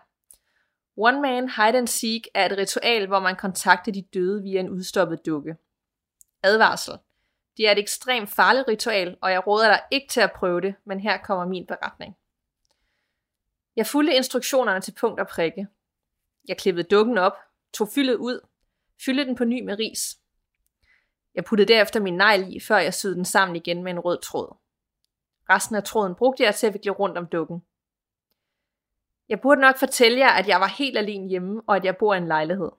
[0.96, 4.70] One Man Hide and Seek er et ritual, hvor man kontakter de døde via en
[4.70, 5.56] udstoppet dukke.
[6.42, 6.98] Advarsel.
[7.56, 10.74] Det er et ekstremt farligt ritual, og jeg råder dig ikke til at prøve det,
[10.84, 12.16] men her kommer min beretning.
[13.76, 15.66] Jeg fulgte instruktionerne til punkt og prikke.
[16.48, 17.36] Jeg klippede dukken op,
[17.72, 18.40] tog fyldet ud,
[19.04, 20.18] fyldte den på ny med ris.
[21.34, 24.18] Jeg puttede derefter min negl i, før jeg syede den sammen igen med en rød
[24.22, 24.56] tråd.
[25.50, 27.62] Resten af tråden brugte jeg til at vikle rundt om dukken.
[29.28, 32.14] Jeg burde nok fortælle jer, at jeg var helt alene hjemme, og at jeg bor
[32.14, 32.70] i en lejlighed.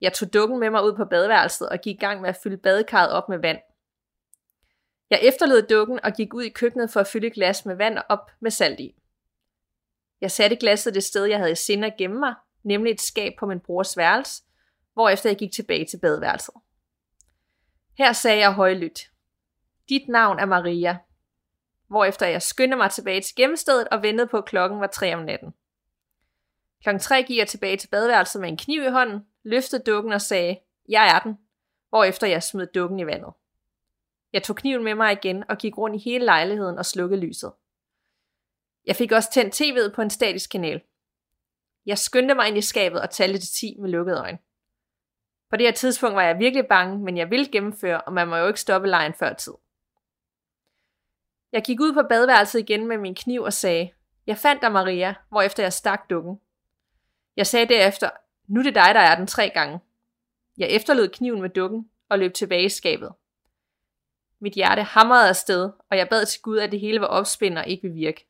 [0.00, 2.56] Jeg tog dukken med mig ud på badeværelset og gik i gang med at fylde
[2.56, 3.58] badekarret op med vand.
[5.10, 7.98] Jeg efterlod dukken og gik ud i køkkenet for at fylde et glas med vand
[8.08, 8.94] op med salt i.
[10.20, 13.32] Jeg satte glasset det sted, jeg havde i sinde at gemme mig, nemlig et skab
[13.38, 14.42] på min brors værelse,
[14.98, 16.54] hvorefter jeg gik tilbage til badeværelset.
[17.98, 19.10] Her sagde jeg højlydt,
[19.88, 20.98] dit navn er Maria,
[21.86, 25.22] hvorefter jeg skyndte mig tilbage til gemmestedet og ventede på, at klokken var tre om
[25.22, 25.54] natten.
[26.82, 30.20] Klokken tre gik jeg tilbage til badeværelset med en kniv i hånden, løftede dukken og
[30.20, 30.58] sagde,
[30.88, 31.38] jeg er den,
[31.88, 33.32] hvorefter jeg smed dukken i vandet.
[34.32, 37.52] Jeg tog kniven med mig igen og gik rundt i hele lejligheden og slukkede lyset.
[38.86, 40.80] Jeg fik også tændt tv'et på en statisk kanal.
[41.86, 44.38] Jeg skyndte mig ind i skabet og talte til 10 med lukkede øjne.
[45.50, 48.36] På det her tidspunkt var jeg virkelig bange, men jeg ville gennemføre, og man må
[48.36, 49.52] jo ikke stoppe lejen før tid.
[51.52, 53.92] Jeg gik ud på badeværelset igen med min kniv og sagde,
[54.26, 56.40] jeg fandt dig, Maria, hvorefter jeg stak dukken.
[57.36, 58.10] Jeg sagde derefter,
[58.46, 59.80] nu er det dig, der er den tre gange.
[60.58, 63.12] Jeg efterlod kniven med dukken og løb tilbage i skabet.
[64.40, 67.66] Mit hjerte hamrede afsted, og jeg bad til Gud, at det hele var opspind og
[67.66, 68.26] ikke ville virke.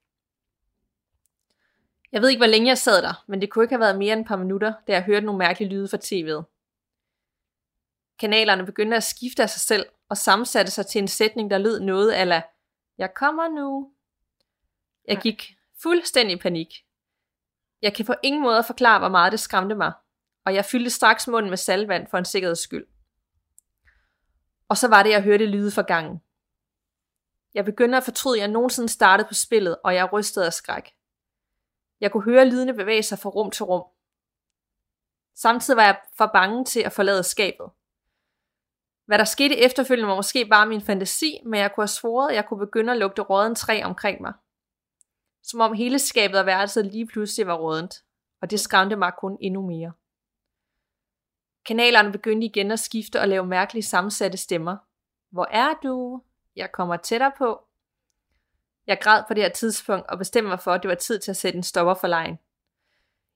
[2.12, 4.12] Jeg ved ikke, hvor længe jeg sad der, men det kunne ikke have været mere
[4.12, 6.57] end et par minutter, da jeg hørte nogle mærkelige lyde fra tv'et.
[8.18, 11.80] Kanalerne begyndte at skifte af sig selv og sammensatte sig til en sætning, der lød
[11.80, 12.42] noget ala
[12.98, 13.92] Jeg kommer nu.
[15.08, 16.84] Jeg gik fuldstændig i panik.
[17.82, 19.92] Jeg kan på ingen måde forklare, hvor meget det skræmte mig,
[20.44, 22.86] og jeg fyldte straks munden med salvand for en sikkerheds skyld.
[24.68, 26.22] Og så var det, jeg hørte lyde fra gangen.
[27.54, 30.94] Jeg begyndte at fortryde, at jeg nogensinde startede på spillet, og jeg rystede af skræk.
[32.00, 33.84] Jeg kunne høre lydene bevæge sig fra rum til rum.
[35.34, 37.70] Samtidig var jeg for bange til at forlade skabet.
[39.08, 42.36] Hvad der skete efterfølgende var måske bare min fantasi, men jeg kunne have svoret, at
[42.36, 44.32] jeg kunne begynde at lugte råden træ omkring mig.
[45.42, 47.94] Som om hele skabet og værelset lige pludselig var rådent,
[48.42, 49.92] og det skræmte mig kun endnu mere.
[51.66, 54.76] Kanalerne begyndte igen at skifte og lave mærkelige sammensatte stemmer.
[55.30, 56.22] Hvor er du?
[56.56, 57.64] Jeg kommer tættere på.
[58.86, 61.30] Jeg græd på det her tidspunkt og bestemte mig for, at det var tid til
[61.30, 62.38] at sætte en stopper for lejen.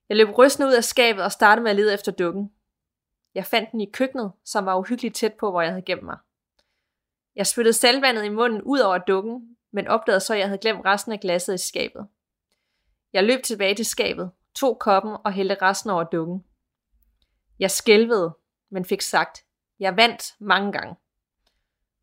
[0.08, 2.52] Jeg løb rystende ud af skabet og startede med at lede efter dukken.
[3.34, 6.18] Jeg fandt den i køkkenet, som var uhyggeligt tæt på, hvor jeg havde gemt mig.
[7.36, 10.84] Jeg spyttede salvandet i munden ud over dukken, men opdagede så, at jeg havde glemt
[10.84, 12.06] resten af glasset i skabet.
[13.12, 16.44] Jeg løb tilbage til skabet, tog koppen og hældte resten over dukken.
[17.58, 18.36] Jeg skælvede,
[18.70, 19.44] men fik sagt,
[19.78, 20.96] jeg vandt mange gange.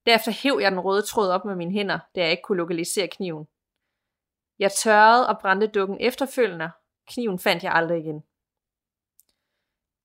[0.05, 3.07] Derefter hæv jeg den røde tråd op med mine hænder, da jeg ikke kunne lokalisere
[3.07, 3.47] kniven.
[4.59, 6.71] Jeg tørrede og brændte dukken efterfølgende.
[7.07, 8.23] Kniven fandt jeg aldrig igen.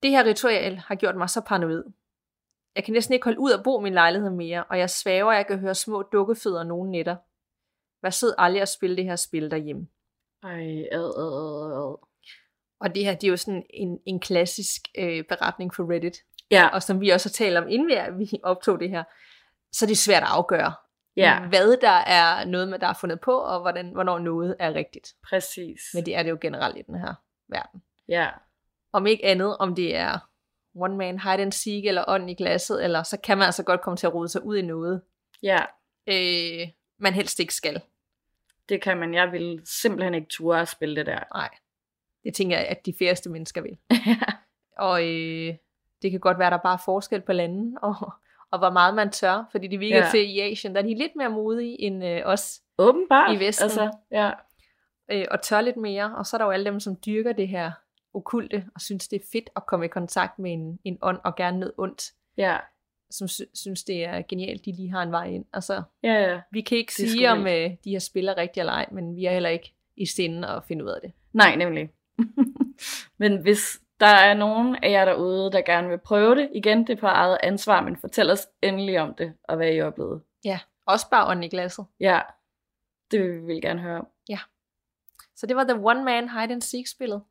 [0.04, 1.84] Det her ritual har gjort mig så paranoid.
[2.76, 5.32] Jeg kan næsten ikke holde ud at bo i min lejlighed mere, og jeg svæver,
[5.32, 7.16] at jeg kan høre små dukkefødder nogle nætter.
[8.02, 9.86] Vær sød aldrig at spille det her spil derhjemme.
[10.42, 11.96] Ej, ad, ad, ad, ad.
[12.80, 16.16] Og det her, det er jo sådan en, en klassisk øh, beretning for Reddit.
[16.50, 19.04] Ja, Og som vi også har talt om, inden vi, vi optog det her,
[19.72, 20.74] så er det svært at afgøre,
[21.16, 24.74] ja, hvad der er noget, man der er fundet på, og hvordan, hvornår noget er
[24.74, 25.08] rigtigt.
[25.28, 25.80] præcis.
[25.94, 27.14] Men det er det jo generelt i den her
[27.48, 27.82] verden.
[28.08, 28.28] Ja,
[28.94, 30.18] Om ikke andet, om det er
[30.74, 33.80] one man hide and seek, eller ånd i glasset, eller så kan man altså godt
[33.80, 35.02] komme til at rode sig ud i noget,
[35.42, 35.58] ja,
[36.06, 37.80] øh, man helst ikke skal.
[38.68, 39.14] det kan man.
[39.14, 41.20] Jeg vil simpelthen ikke ture at spille det der.
[41.34, 41.48] Nej,
[42.24, 43.78] det tænker jeg, at de færreste mennesker vil.
[44.78, 45.54] Og øh,
[46.02, 48.12] det kan godt være, der bare er forskel på landet, og,
[48.50, 50.10] og hvor meget man tør, fordi det virker ja.
[50.10, 53.36] til i Asien, der er de lidt mere modige end øh, os, Åbenbart.
[53.36, 53.64] I Vesten.
[53.64, 54.30] Altså, ja.
[55.10, 56.14] øh, og tør lidt mere.
[56.16, 57.72] Og så er der jo alle dem, som dyrker det her
[58.14, 61.36] okulte, og synes, det er fedt at komme i kontakt med en, en ånd, og
[61.36, 62.58] gerne noget ondt, Ja,
[63.10, 65.44] som sy- synes, det er genialt, de lige har en vej ind.
[65.52, 66.40] Altså, ja, ja.
[66.50, 69.16] vi kan ikke Det er sige, om øh, de her spiller rigtig eller ej, men
[69.16, 71.12] vi har heller ikke i stinden at finde ud af det.
[71.32, 71.90] Nej, nemlig.
[73.20, 76.90] men hvis der er nogen af jer derude, der gerne vil prøve det, igen, det
[76.96, 80.20] er på eget ansvar, men fortæl os endelig om det, og hvad I oplevede.
[80.44, 81.86] Ja, også bare ånden i glasset.
[82.00, 82.20] Ja,
[83.10, 84.06] det vil vi vil gerne høre om.
[85.36, 87.22] Så det var The One Man Hide and Seek spillet.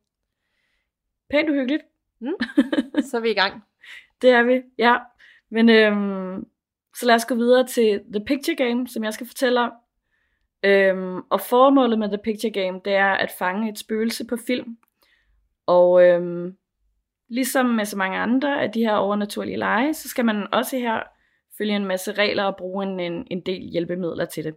[1.30, 1.82] Pænt uhyggeligt.
[3.10, 3.64] Så er vi i gang.
[4.22, 4.96] Det er vi, ja.
[5.50, 6.46] Men øhm,
[6.94, 9.72] så lad os gå videre til The Picture Game, som jeg skal fortælle om.
[10.64, 14.78] Øhm, og formålet med The Picture Game, det er at fange et spøgelse på film.
[15.66, 16.56] Og øhm,
[17.28, 21.02] ligesom med så mange andre af de her overnaturlige lege, så skal man også her
[21.58, 24.54] følge en masse regler og bruge en, en, en del hjælpemidler til det.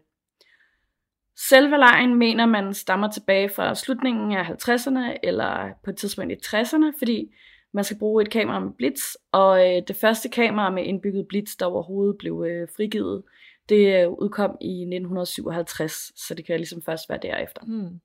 [1.39, 6.35] Selve lejen mener man stammer tilbage fra slutningen af 50'erne eller på et tidspunkt i
[6.45, 7.35] 60'erne, fordi
[7.73, 11.55] man skal bruge et kamera med blitz, og øh, det første kamera med indbygget blitz,
[11.55, 13.23] der overhovedet blev øh, frigivet,
[13.69, 17.61] det øh, udkom i 1957, så det kan ligesom først være derefter.
[17.65, 17.99] Hmm.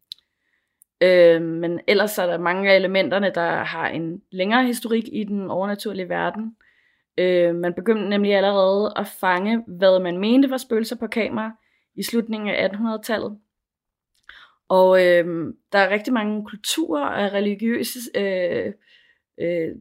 [1.01, 5.51] Øh, men ellers er der mange af elementerne, der har en længere historik i den
[5.51, 6.57] overnaturlige verden.
[7.18, 11.53] Øh, man begyndte nemlig allerede at fange, hvad man mente var spøgelser på kamera
[11.95, 13.39] i slutningen af 1800-tallet.
[14.69, 18.73] Og øh, der er rigtig mange kulturer og religiøse øh,
[19.41, 19.77] øh,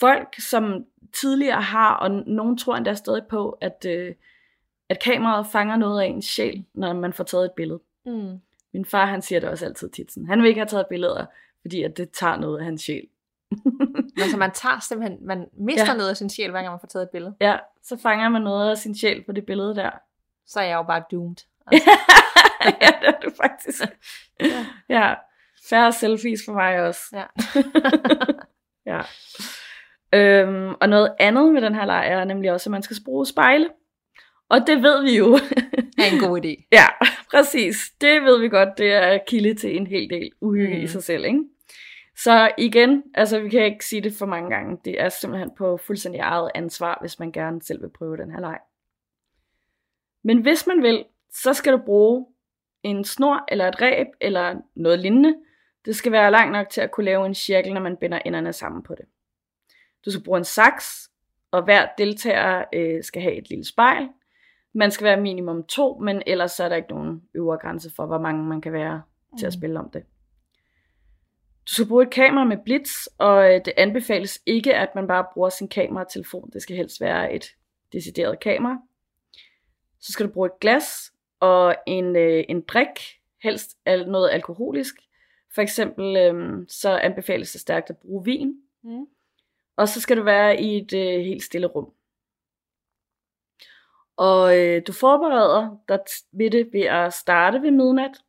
[0.00, 0.84] folk, som
[1.20, 4.14] tidligere har, og nogen tror endda stadig på, at, øh,
[4.88, 7.80] at kameraet fanger noget af ens sjæl, når man får taget et billede.
[8.06, 8.38] Mm.
[8.72, 10.12] Min far, han siger det også altid tit.
[10.12, 10.26] Sådan.
[10.26, 11.26] Han vil ikke have taget billeder,
[11.60, 13.06] fordi at det tager noget af hans sjæl.
[14.22, 15.96] Altså man tager simpelthen, man mister Ja.
[15.96, 17.34] noget af sin sjæl, hver gang man får taget et billede.
[17.40, 19.90] ja, så fanger man noget af sin sjæl på det billede der.
[20.46, 21.36] Så er jeg jo bare doomed.
[22.82, 23.82] ja, det er du faktisk.
[24.40, 24.66] Ja.
[24.88, 25.14] ja,
[25.70, 27.00] færre selfies for mig også.
[27.12, 27.24] Ja.
[28.92, 29.00] ja.
[30.12, 33.26] Øhm, og noget andet med den her leg er nemlig også, at man skal bruge
[33.26, 33.70] spejle.
[34.48, 35.34] Og det ved vi jo.
[35.98, 36.68] er en god idé.
[36.72, 36.86] ja,
[37.30, 37.76] præcis.
[38.00, 40.82] Det ved vi godt, det er kilde til en hel del uhygge mm.
[40.82, 41.40] i sig selv, ikke?
[42.16, 44.78] Så igen, altså vi kan ikke sige det for mange gange.
[44.84, 48.40] Det er simpelthen på fuldstændig eget ansvar, hvis man gerne selv vil prøve den her
[48.40, 48.58] leg.
[50.24, 52.26] Men hvis man vil, så skal du bruge
[52.82, 55.34] en snor eller et reb eller noget lignende.
[55.84, 58.52] Det skal være langt nok til at kunne lave en cirkel, når man binder enderne
[58.52, 59.04] sammen på det.
[60.04, 61.10] Du skal bruge en saks,
[61.50, 64.08] og hver deltager øh, skal have et lille spejl.
[64.74, 68.06] Man skal være minimum to, men ellers så er der ikke nogen øvre grænse for,
[68.06, 69.02] hvor mange man kan være
[69.38, 69.60] til at Mm.
[69.60, 70.02] spille om det.
[71.68, 75.26] Du skal bruge et kamera med blitz, og øh, det anbefales ikke, at man bare
[75.34, 76.50] bruger sin kamera telefon.
[76.50, 77.44] Det skal helst være et
[77.92, 78.78] decideret kamera.
[80.04, 84.94] Så skal du bruge et glas og en, øh, en drik, helst al- noget alkoholisk.
[85.54, 88.54] For eksempel øh, så anbefales det stærkt at bruge vin.
[88.82, 89.06] Mm.
[89.76, 91.92] Og så skal du være i et øh, helt stille rum.
[94.16, 95.98] Og øh, du forbereder dig
[96.32, 98.22] ved det ved at starte ved midnat.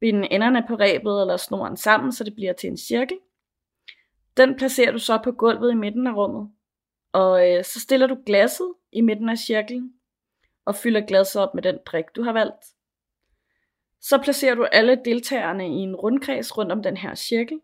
[0.00, 3.18] Binde enderne på rebet eller snoren sammen, så det bliver til en cirkel.
[4.36, 6.50] Den placerer du så på gulvet i midten af rummet.
[7.12, 9.94] Og øh, så stiller du glasset i midten af cirklen
[10.64, 12.64] og fylder glasset op med den drik, du har valgt.
[14.00, 17.60] Så placerer du alle deltagerne i en rundkreds rundt om den her cirkel.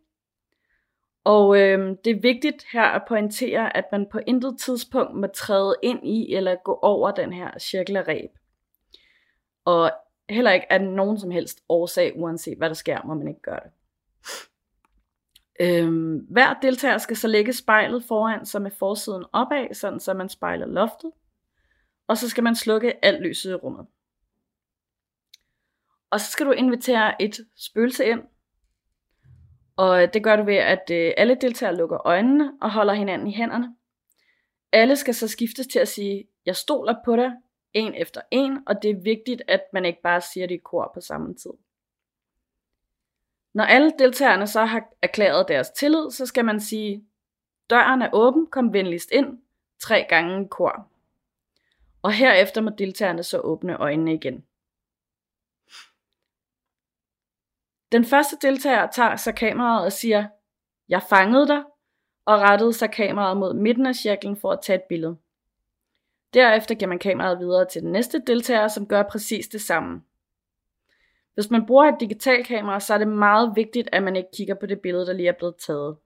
[1.24, 5.76] Og øh, det er vigtigt her at pointere, at man på intet tidspunkt må træde
[5.82, 8.30] ind i eller gå over den her cirkel af reb.
[9.64, 9.90] Og
[10.28, 13.60] heller ikke af nogen som helst årsag, uanset hvad der sker, må man ikke gøre
[13.64, 13.72] det.
[15.60, 20.28] Øhm, hver deltager skal så lægge spejlet foran sig med forsiden opad, sådan så man
[20.28, 21.10] spejler loftet.
[22.08, 23.86] Og så skal man slukke alt lyset i rummet.
[26.10, 28.22] Og så skal du invitere et spøgelse ind.
[29.76, 33.34] Og det gør du ved, at øh, alle deltagere lukker øjnene og holder hinanden i
[33.34, 33.76] hænderne.
[34.72, 37.32] Alle skal så skiftes til at sige, jeg stoler på dig,
[37.72, 40.90] en efter en, og det er vigtigt, at man ikke bare siger det i kor
[40.94, 41.50] på samme tid.
[43.54, 47.04] Når alle deltagerne så har erklæret deres tillid, så skal man sige,
[47.70, 49.42] døren er åben, kom venligst ind,
[49.80, 50.88] tre gange i kor.
[52.02, 54.44] Og herefter må deltagerne så åbne øjnene igen.
[57.92, 60.28] Den første deltager tager så kameraet og siger,
[60.88, 61.62] jeg fangede dig,
[62.24, 65.16] og rettede så kameraet mod midten af cirklen for at tage et billede.
[66.34, 70.02] Derefter giver man kameraet videre til den næste deltager, som gør præcis det samme.
[71.34, 74.54] Hvis man bruger et digitalt kamera, så er det meget vigtigt, at man ikke kigger
[74.54, 75.96] på det billede, der lige er blevet taget.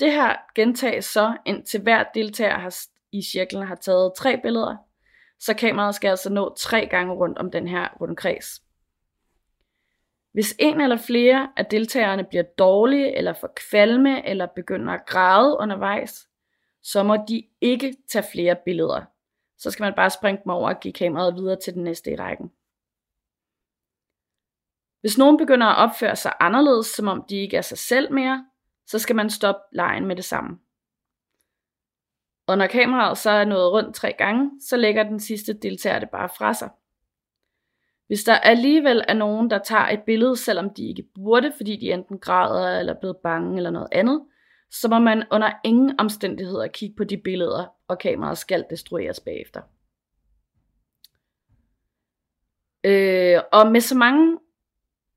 [0.00, 2.76] Det her gentages så, indtil hver deltager har,
[3.12, 4.76] i cirklen har taget tre billeder,
[5.40, 8.62] så kameraet skal altså nå tre gange rundt om den her rundkreds.
[10.32, 15.56] Hvis en eller flere af deltagerne bliver dårlige, eller får kvalme, eller begynder at græde
[15.58, 16.28] undervejs,
[16.82, 19.04] så må de ikke tage flere billeder.
[19.58, 22.16] Så skal man bare springe dem over og give kameraet videre til den næste i
[22.16, 22.52] rækken.
[25.00, 28.46] Hvis nogen begynder at opføre sig anderledes, som om de ikke er sig selv mere,
[28.86, 30.58] så skal man stoppe lejen med det samme.
[32.46, 36.10] Og når kameraet så er nået rundt tre gange, så lægger den sidste deltager det
[36.10, 36.70] bare fra sig.
[38.06, 41.92] Hvis der alligevel er nogen, der tager et billede, selvom de ikke burde, fordi de
[41.92, 44.24] enten græder eller er blevet bange eller noget andet,
[44.70, 49.60] så må man under ingen omstændigheder kigge på de billeder, og kameraet skal destrueres bagefter.
[52.84, 54.38] Øh, og med så mange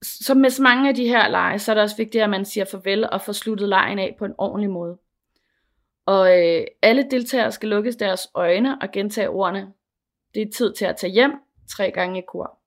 [0.03, 2.45] så med så mange af de her lege, så er det også vigtigt, at man
[2.45, 4.97] siger farvel og får sluttet lejen af på en ordentlig måde.
[6.05, 9.73] Og øh, alle deltagere skal lukke deres øjne og gentage ordene.
[10.33, 11.31] Det er tid til at tage hjem
[11.69, 12.59] tre gange i kor.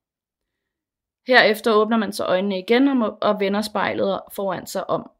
[1.27, 5.11] Herefter åbner man så øjnene igen og, må, og vender spejlet foran sig om.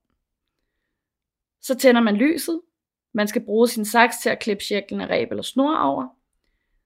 [1.61, 2.61] Så tænder man lyset.
[3.13, 6.07] Man skal bruge sin saks til at klippe cirklen af ræb eller snor over.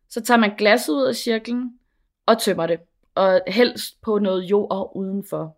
[0.10, 1.80] Så tager man glasset ud af cirklen
[2.26, 2.80] og tømmer det.
[3.16, 5.58] Og helst på noget jord udenfor.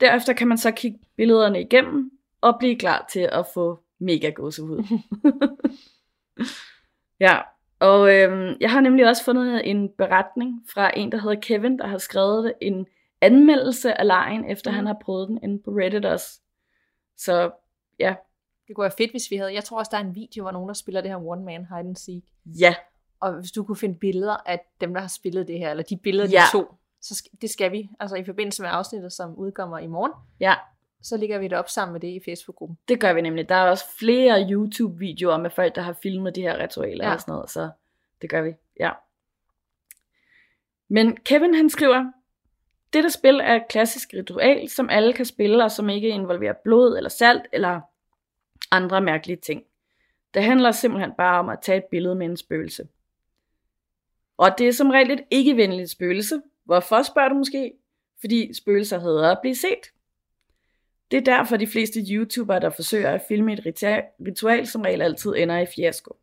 [0.00, 4.84] Derefter kan man så kigge billederne igennem og blive klar til at få mega gåsehud.
[7.26, 7.38] ja,
[7.80, 11.86] og øhm, jeg har nemlig også fundet en beretning fra en, der hedder Kevin, der
[11.86, 12.86] har skrevet en
[13.20, 14.74] anmeldelse af lejen, efter mm.
[14.74, 16.40] han har prøvet den inde på Reddit også.
[17.16, 17.50] Så
[17.98, 18.14] ja.
[18.68, 19.54] Det kunne være fedt, hvis vi havde...
[19.54, 21.66] Jeg tror også, der er en video, hvor nogen, der spiller det her One Man
[21.66, 22.22] Hide and Seek.
[22.46, 22.74] Ja.
[23.20, 25.96] Og hvis du kunne finde billeder af dem, der har spillet det her, eller de
[25.96, 26.42] billeder, ja.
[26.52, 27.90] de to, så det skal vi.
[28.00, 30.12] Altså i forbindelse med afsnittet, som udkommer i morgen.
[30.40, 30.54] Ja.
[31.02, 32.78] Så ligger vi det op sammen med det i Facebook-gruppen.
[32.88, 33.48] Det gør vi nemlig.
[33.48, 37.12] Der er også flere YouTube-videoer med folk, der har filmet de her ritualer ja.
[37.12, 37.70] og sådan noget, så
[38.22, 38.52] det gør vi.
[38.80, 38.90] Ja.
[40.88, 42.12] Men Kevin han skriver,
[42.92, 46.96] dette spil er et klassisk ritual, som alle kan spille, og som ikke involverer blod
[46.96, 47.80] eller salt eller
[48.70, 49.62] andre mærkelige ting.
[50.34, 52.88] Det handler simpelthen bare om at tage et billede med en spøgelse.
[54.36, 56.42] Og det er som regel et ikke-venligt spøgelse.
[56.64, 57.72] Hvorfor spørger du måske?
[58.20, 59.92] Fordi spøgelser hedder at blive set.
[61.10, 63.66] Det er derfor de fleste YouTubere, der forsøger at filme et
[64.26, 66.16] ritual, som regel altid ender i fiasko.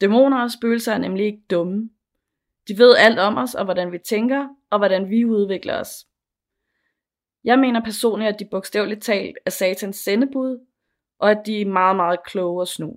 [0.00, 1.90] Dæmoner og spøgelser er nemlig ikke dumme.
[2.68, 6.06] De ved alt om os og hvordan vi tænker og hvordan vi udvikler os.
[7.44, 10.66] Jeg mener personligt, at de bogstaveligt talt er satans sendebud,
[11.18, 12.96] og at de er meget, meget kloge og snu.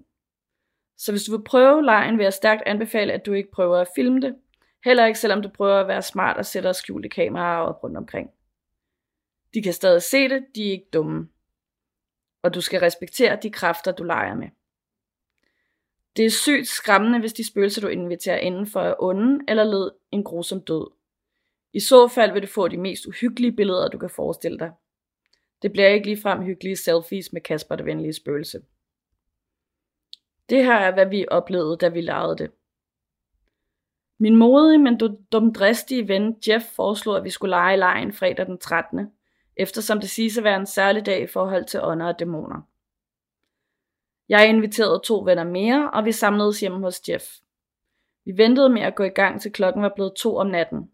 [0.98, 3.88] Så hvis du vil prøve lejen, vil jeg stærkt anbefale, at du ikke prøver at
[3.96, 4.36] filme det.
[4.86, 8.30] Heller ikke selvom du prøver at være smart og sætter skjulte kameraer op rundt omkring.
[9.54, 11.30] De kan stadig se det, de er ikke dumme.
[12.44, 14.48] Og du skal respektere de kræfter, du leger med.
[16.18, 20.24] Det er sygt skræmmende, hvis de spøgelser, du inviterer indenfor er onde eller led en
[20.24, 20.92] grusom død.
[21.74, 24.72] I så fald vil du få de mest uhyggelige billeder, du kan forestille dig.
[25.62, 28.62] Det bliver ikke ligefrem hyggelige selfies med Kasper det venlige spøgelse.
[30.50, 32.52] Det her er, hvad vi oplevede, da vi legede det.
[34.18, 34.98] Min modige, men
[35.32, 39.12] dumdristige ven Jeff foreslog, at vi skulle lege lejen fredag den 13.,
[39.60, 42.62] eftersom det siges at være en særlig dag i forhold til ånder og dæmoner.
[44.30, 47.26] Jeg inviterede to venner mere, og vi samledes hjemme hos Jeff.
[48.26, 50.92] Vi ventede med at gå i gang, til klokken var blevet to om natten.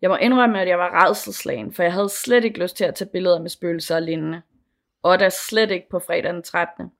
[0.00, 2.94] Jeg må indrømme, at jeg var redselslagen, for jeg havde slet ikke lyst til at
[2.94, 4.42] tage billeder med spøgelser og lignende.
[5.02, 6.92] Og da slet ikke på fredag den 13.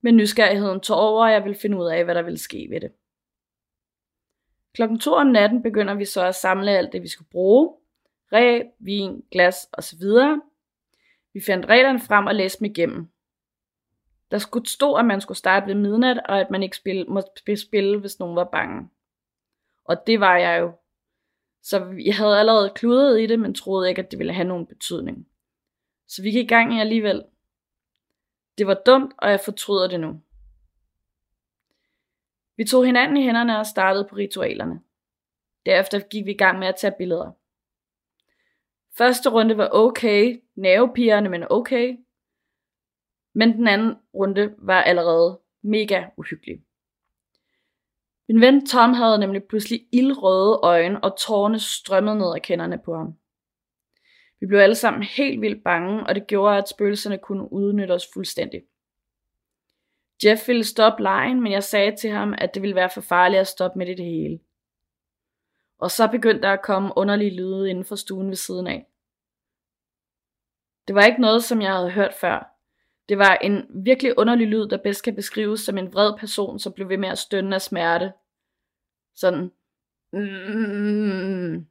[0.00, 2.80] Men nysgerrigheden tog over, og jeg ville finde ud af, hvad der ville ske ved
[2.80, 2.92] det.
[4.74, 7.81] Klokken to om natten begynder vi så at samle alt det, vi skulle bruge.
[8.32, 10.02] Ræb, vin, glas osv.
[11.32, 13.08] Vi fandt reglerne frem og læste dem igennem.
[14.30, 17.56] Der skulle stå, at man skulle starte ved midnat, og at man ikke spille, måtte
[17.56, 18.88] spille, hvis nogen var bange.
[19.84, 20.72] Og det var jeg jo.
[21.62, 24.66] Så jeg havde allerede kludret i det, men troede ikke, at det ville have nogen
[24.66, 25.28] betydning.
[26.06, 27.24] Så vi gik i gang i alligevel.
[28.58, 30.20] Det var dumt, og jeg fortryder det nu.
[32.56, 34.80] Vi tog hinanden i hænderne og startede på ritualerne.
[35.66, 37.32] Derefter gik vi i gang med at tage billeder.
[38.98, 41.96] Første runde var okay, nervepigerne, men okay.
[43.34, 46.62] Men den anden runde var allerede mega uhyggelig.
[48.28, 52.96] Min ven Tom havde nemlig pludselig ildrøde øjne, og tårerne strømmede ned af kenderne på
[52.96, 53.14] ham.
[54.40, 58.08] Vi blev alle sammen helt vildt bange, og det gjorde, at spøgelserne kunne udnytte os
[58.14, 58.62] fuldstændig.
[60.24, 63.40] Jeff ville stoppe lejen, men jeg sagde til ham, at det ville være for farligt
[63.40, 64.40] at stoppe med det hele.
[65.78, 68.86] Og så begyndte der at komme underlige lyde inden for stuen ved siden af.
[70.88, 72.52] Det var ikke noget, som jeg havde hørt før,
[73.08, 76.72] det var en virkelig underlig lyd, der bedst kan beskrives som en vred person, som
[76.72, 78.12] blev ved med at stønne af smerte.
[79.14, 79.50] Sådan.
[80.12, 81.66] Mm.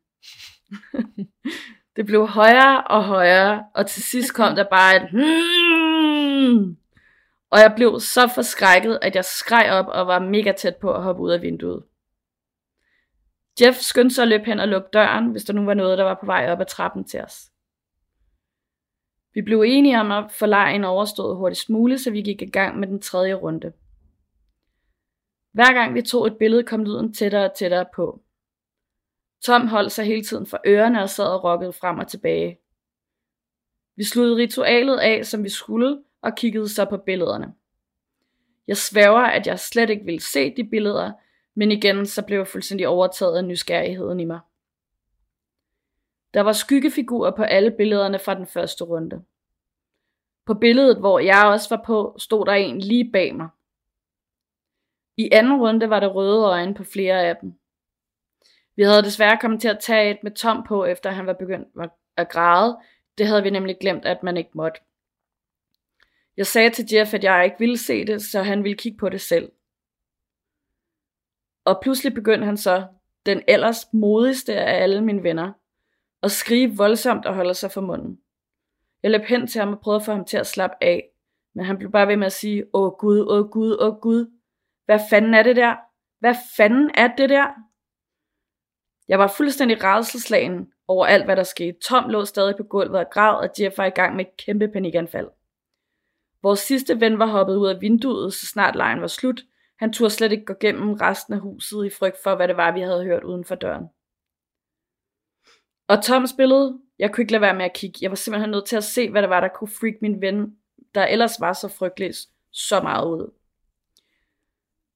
[1.95, 6.77] det blev højere og højere, og til sidst kom der bare et mm.
[7.51, 11.03] Og jeg blev så forskrækket, at jeg skreg op og var mega tæt på at
[11.03, 11.83] hoppe ud af vinduet.
[13.61, 16.03] Jeff skyndte sig at løbe hen og lukke døren, hvis der nu var noget, der
[16.03, 17.50] var på vej op ad trappen til os.
[19.33, 22.79] Vi blev enige om at få lejen overstået hurtigst muligt, så vi gik i gang
[22.79, 23.73] med den tredje runde.
[25.53, 28.21] Hver gang vi tog et billede, kom lyden tættere og tættere på.
[29.43, 32.59] Tom holdt sig hele tiden for ørerne og sad og rokkede frem og tilbage.
[33.95, 37.53] Vi sluttede ritualet af, som vi skulle, og kiggede så på billederne.
[38.67, 41.11] Jeg sværger, at jeg slet ikke ville se de billeder,
[41.55, 44.39] men igen så blev jeg fuldstændig overtaget af nysgerrigheden i mig.
[46.33, 49.23] Der var skyggefigurer på alle billederne fra den første runde.
[50.45, 53.49] På billedet, hvor jeg også var på, stod der en lige bag mig.
[55.17, 57.53] I anden runde var der røde øjne på flere af dem.
[58.75, 61.67] Vi havde desværre kommet til at tage et med Tom på, efter han var begyndt
[62.17, 62.79] at græde.
[63.17, 64.81] Det havde vi nemlig glemt, at man ikke måtte.
[66.37, 69.09] Jeg sagde til Jeff, at jeg ikke ville se det, så han ville kigge på
[69.09, 69.51] det selv.
[71.65, 72.87] Og pludselig begyndte han så,
[73.25, 75.53] den ellers modigste af alle mine venner,
[76.21, 78.19] og skrige voldsomt og holde sig for munden.
[79.03, 81.09] Jeg løb hen til ham og prøvede at få ham til at slappe af,
[81.55, 84.31] men han blev bare ved med at sige, åh gud, åh gud, åh gud,
[84.85, 85.75] hvad fanden er det der?
[86.19, 87.47] Hvad fanden er det der?
[89.07, 91.79] Jeg var fuldstændig rædselslagen over alt, hvad der skete.
[91.79, 94.67] Tom lå stadig på gulvet og græd, og Jeff var i gang med et kæmpe
[94.67, 95.27] panikanfald.
[96.43, 99.41] Vores sidste ven var hoppet ud af vinduet, så snart lejen var slut.
[99.79, 102.71] Han turde slet ikke gå gennem resten af huset i frygt for, hvad det var,
[102.71, 103.85] vi havde hørt uden for døren.
[105.91, 106.79] Og Tom spillede.
[106.99, 107.99] Jeg kunne ikke lade være med at kigge.
[108.01, 110.55] Jeg var simpelthen nødt til at se, hvad det var, der kunne freak min ven,
[110.95, 112.13] der ellers var så frygtelig,
[112.51, 113.33] så meget ud.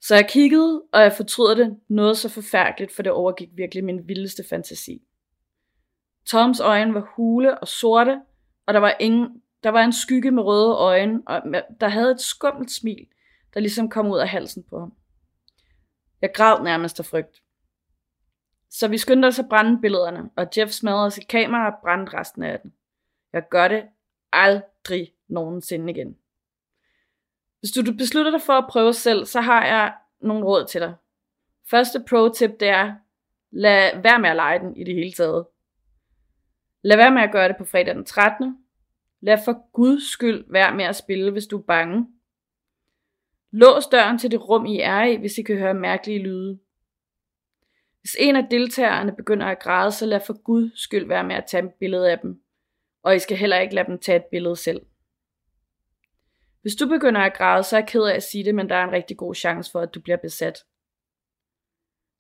[0.02, 4.08] Så jeg kiggede, og jeg fortryder det noget så forfærdeligt, for det overgik virkelig min
[4.08, 5.02] vildeste fantasi.
[6.26, 8.22] Toms øjne var hule og sorte,
[8.66, 11.42] og der var, ingen, der var en skygge med røde øjne, og
[11.80, 13.08] der havde et skummelt smil,
[13.54, 14.94] der ligesom kom ud af halsen på ham.
[16.22, 17.45] Jeg græd nærmest af frygt.
[18.70, 22.44] Så vi skyndte os at brænde billederne, og Jeff smadrede sit kamera og brændte resten
[22.44, 22.74] af den.
[23.34, 23.84] Jeg gør det
[24.32, 26.18] aldrig nogensinde igen.
[27.60, 30.96] Hvis du beslutter dig for at prøve selv, så har jeg nogle råd til dig.
[31.70, 32.96] Første pro-tip, det er,
[33.52, 35.46] lad være med at lege den i det hele taget.
[36.82, 38.58] Lad være med at gøre det på fredag den 13.
[39.22, 42.08] Lad for guds skyld være med at spille, hvis du er bange.
[43.52, 46.60] Lås døren til det rum, I er i, hvis I kan høre mærkelige lyde.
[48.06, 51.46] Hvis en af deltagerne begynder at græde, så lad for guds skyld være med at
[51.48, 52.42] tage et billede af dem.
[53.04, 54.86] Og I skal heller ikke lade dem tage et billede selv.
[56.62, 58.76] Hvis du begynder at græde, så er jeg ked af at sige det, men der
[58.76, 60.66] er en rigtig god chance for, at du bliver besat.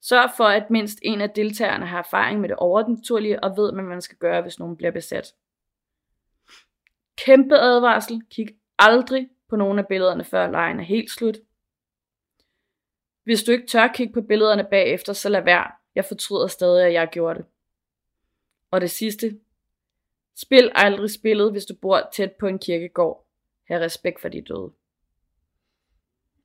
[0.01, 3.83] Sørg for, at mindst en af deltagerne har erfaring med det overnaturlige og ved, hvad
[3.83, 5.33] man skal gøre, hvis nogen bliver besat.
[7.17, 8.21] Kæmpe advarsel.
[8.31, 8.47] Kig
[8.79, 11.35] aldrig på nogle af billederne, før lejen er helt slut.
[13.25, 15.71] Hvis du ikke tør kigge på billederne bagefter, så lad være.
[15.95, 17.45] Jeg fortryder stadig, at jeg gjorde det.
[18.71, 19.39] Og det sidste.
[20.35, 23.27] Spil aldrig spillet, hvis du bor tæt på en kirkegård.
[23.67, 24.71] Have respekt for de døde.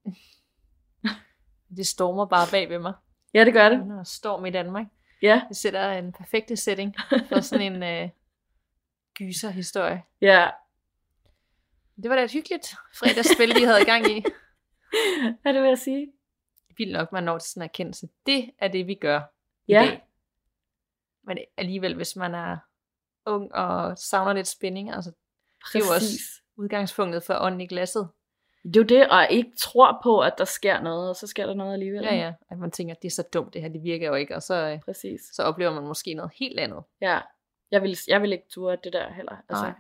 [1.77, 2.93] Det stormer bare bag ved mig.
[3.35, 3.87] Ja, det gør det.
[3.87, 4.87] Når storm i Danmark.
[5.23, 5.43] Ja.
[5.49, 6.95] Det sætter en perfekte setting
[7.29, 8.09] for sådan en øh,
[9.15, 10.03] gyserhistorie.
[10.21, 10.51] Ja.
[12.03, 14.25] Det var da et hyggeligt fredagsspil, vi havde i gang i.
[15.45, 16.13] Ja, det vil jeg sige.
[16.81, 18.09] Vildt nok, man når til sådan en erkendelse.
[18.27, 19.21] Det er det, vi gør
[19.69, 19.83] Ja.
[19.83, 20.03] i dag.
[21.25, 22.57] Men alligevel, hvis man er
[23.27, 25.11] ung og savner lidt spænding, altså
[25.73, 26.21] det er jo også Præcis.
[26.57, 28.09] udgangspunktet for ånden i glasset.
[28.65, 31.47] Det er jo det, og ikke tror på, at der sker noget, og så sker
[31.47, 32.03] der noget alligevel.
[32.03, 32.33] Ja, ja.
[32.51, 34.55] At man tænker, det er så dumt det her, det virker jo ikke, og så,
[34.55, 35.21] øh, Præcis.
[35.33, 36.85] så oplever man måske noget helt andet.
[37.01, 37.21] Ja.
[37.71, 39.37] Jeg vil, jeg vil ikke ture det der heller.
[39.49, 39.75] Altså, Nej.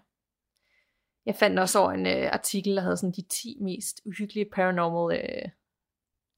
[1.26, 5.18] Jeg fandt også over en øh, artikel, der havde sådan de 10 mest uhyggelige paranormal
[5.24, 5.50] øh,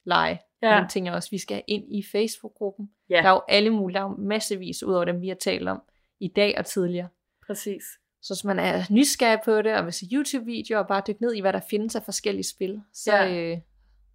[0.04, 0.40] lege.
[0.62, 0.68] Ja.
[0.68, 0.74] Ja.
[0.74, 2.90] Og den tænker jeg også, vi skal ind i Facebook-gruppen.
[3.10, 3.16] Ja.
[3.16, 5.68] Der er jo alle mulige, der er jo massevis, ud over dem, vi har talt
[5.68, 5.82] om
[6.20, 7.08] i dag og tidligere.
[7.46, 7.82] Præcis.
[8.22, 11.34] Så hvis man er nysgerrig på det, og vil se YouTube-videoer, og bare dykke ned
[11.34, 13.34] i, hvad der findes af forskellige spil, så, Ja.
[13.52, 13.58] øh,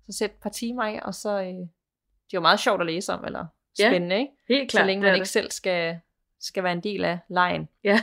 [0.09, 1.39] så sæt et par timer af, og så...
[1.41, 3.45] Øh, det er jo meget sjovt at læse om, eller
[3.79, 4.31] Ja, spændende, ikke?
[4.49, 4.87] Helt Så klart.
[4.87, 5.29] længe det er man ikke det.
[5.29, 5.99] selv skal,
[6.39, 7.69] skal være en del af lejen.
[7.83, 7.99] Ja.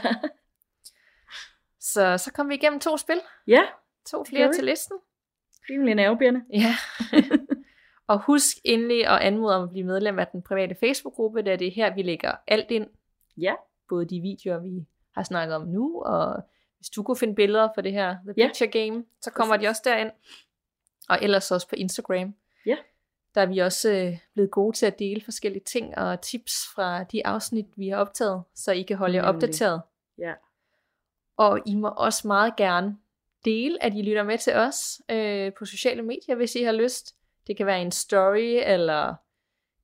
[1.80, 3.20] Så, så kom vi igennem to spil.
[3.46, 3.62] ja,
[4.06, 4.96] To flere til listen.
[5.70, 6.44] rimelig nervebjerne.
[6.52, 6.74] Ja.
[8.06, 11.66] og husk endelig at anmode om at blive medlem af den private Facebook-gruppe, da det
[11.66, 12.86] er her, vi lægger alt ind.
[13.36, 13.54] Ja.
[13.88, 16.42] Både de videoer, vi har snakket om nu, og
[16.78, 18.46] hvis du kunne finde billeder for det her The Ja.
[18.46, 20.10] Picture Game, så kommer de også derind.
[21.08, 22.34] Og ellers også på Instagram.
[22.66, 22.76] Ja.
[23.34, 27.04] Der er vi også øh, blevet gode til at dele forskellige ting og tips fra
[27.04, 29.82] de afsnit, vi har optaget, så I kan holde jer opdateret.
[30.18, 30.34] Ja.
[31.36, 32.96] Og I må også meget gerne
[33.44, 37.14] dele, at I lytter med til os øh, på sociale medier, hvis I har lyst.
[37.46, 39.14] Det kan være en story, eller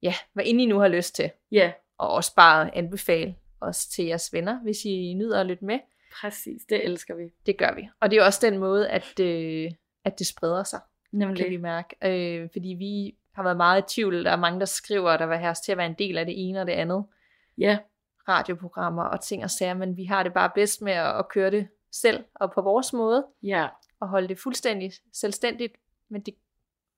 [0.03, 1.31] ja, hvad end I nu har lyst til.
[1.53, 5.79] Ja, Og også bare anbefale os til jeres venner, hvis I nyder at lytte med.
[6.21, 6.63] præcis.
[6.69, 7.23] Det elsker vi.
[7.47, 7.89] Det gør vi.
[8.01, 9.71] Og det er også den måde, at, øh,
[10.05, 10.81] at det spreder sig,
[11.13, 11.37] Nemlig.
[11.45, 11.97] kan vi mærke.
[12.05, 14.25] Øh, fordi vi har været meget i tvivl.
[14.25, 16.27] Der er mange, der skriver, der vil have os til at være en del af
[16.27, 17.05] det ene og det andet.
[17.59, 17.79] Ja,
[18.29, 21.51] radioprogrammer og ting og sager, men vi har det bare bedst med at, at køre
[21.51, 23.69] det selv og på vores måde, ja,
[24.01, 25.77] og holde det fuldstændig selvstændigt.
[26.09, 26.35] Men det,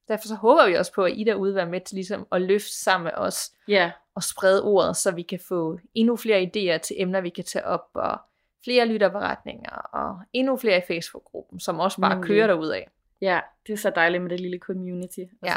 [0.09, 2.43] derfor så håber vi også på, at I derude vil være med til ligesom at
[2.43, 6.79] løfte sammen med os ja, og sprede ordet, så vi kan få endnu flere idéer
[6.79, 8.19] til emner, vi kan tage op, og
[8.65, 12.29] flere lytterberetninger, og endnu flere i Facebook-gruppen, som også bare Nemlig.
[12.29, 12.89] kører derud af.
[13.21, 13.41] ja.
[13.67, 15.19] Det er så dejligt med det lille community.
[15.19, 15.57] Altså, Ja.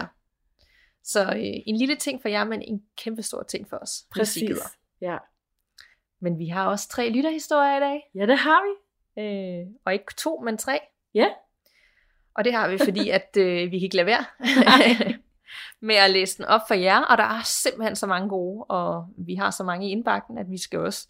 [1.03, 1.33] Så øh,
[1.65, 4.05] en lille ting for jer, men en kæmpe stor ting for os.
[4.11, 4.57] Præcis.
[5.01, 5.17] Ja.
[6.21, 8.11] Men vi har også tre lytterhistorier i dag.
[8.15, 8.73] ja, det har vi.
[9.23, 10.79] Øh, og ikke to, men tre.
[11.13, 11.27] Ja.
[12.35, 14.25] Og det har vi, fordi at øh, vi kan ikke lade være
[15.87, 17.01] med at læse den op for jer.
[17.01, 20.51] Og der er simpelthen så mange gode, og vi har så mange i indbakken, at
[20.51, 21.07] vi skal også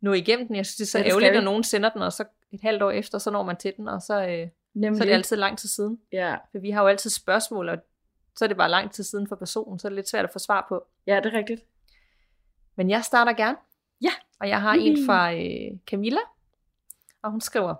[0.00, 0.56] nå igennem den.
[0.56, 2.82] Jeg synes, det er så det ærgerligt, når nogen sender den, og så et halvt
[2.82, 4.98] år efter, så når man til den, og så, øh, Nemlig.
[4.98, 5.98] så er det altid lang tid siden.
[6.12, 6.34] Ja.
[6.52, 7.78] For vi har jo altid spørgsmål, og
[8.36, 10.32] så er det bare lang tid siden for personen, så er det lidt svært at
[10.32, 10.84] få svar på.
[11.06, 11.60] ja, det er rigtigt.
[12.76, 13.56] Men jeg starter gerne.
[14.02, 14.10] Ja.
[14.40, 16.20] Og jeg har en fra øh, Camilla,
[17.22, 17.74] og hun skriver,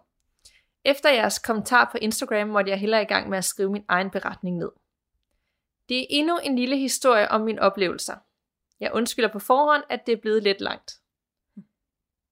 [0.88, 4.10] Efter jeres kommentar på Instagram, måtte jeg hellere i gang med at skrive min egen
[4.10, 4.70] beretning ned.
[5.88, 8.16] Det er endnu en lille historie om mine oplevelser.
[8.80, 10.92] Jeg undskylder på forhånd, at det er blevet lidt langt.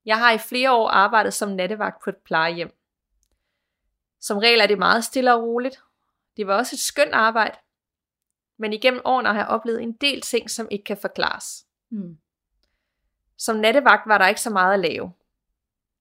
[0.04, 2.70] Jeg har i flere år arbejdet som nattevagt på et plejehjem.
[4.20, 5.82] Som regel er det meget stille og roligt.
[6.36, 7.58] Det var også et skønt arbejde.
[8.56, 11.66] Men igennem årene har jeg oplevet en del ting, som ikke kan forklares.
[11.88, 12.18] Hmm.
[13.36, 15.12] Som nattevagt var der ikke så meget at lave.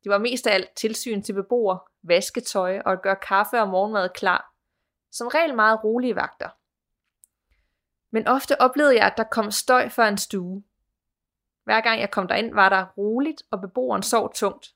[0.06, 4.10] Det var mest af alt tilsyn til beboere, vasketøj og at gøre kaffe og morgenmad
[4.10, 4.54] klar.
[5.12, 6.50] Som regel meget rolige vagter.
[8.12, 10.64] Men ofte oplevede jeg, at der kom støj fra en stue.
[11.64, 14.74] Hver gang jeg kom derind, var der roligt, og beboeren sov tungt.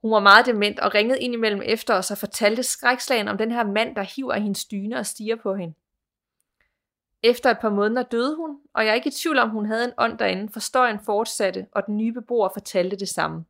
[0.00, 3.52] Hun var meget dement og ringede ind imellem efter os og fortalte skrækslagen om den
[3.52, 5.74] her mand, der hiver i hendes dyne og stiger på hende.
[7.22, 9.84] Efter et par måneder døde hun, og jeg er ikke i tvivl om, hun havde
[9.84, 13.44] en ånd derinde, for støjen fortsatte, og den nye beboer fortalte det samme.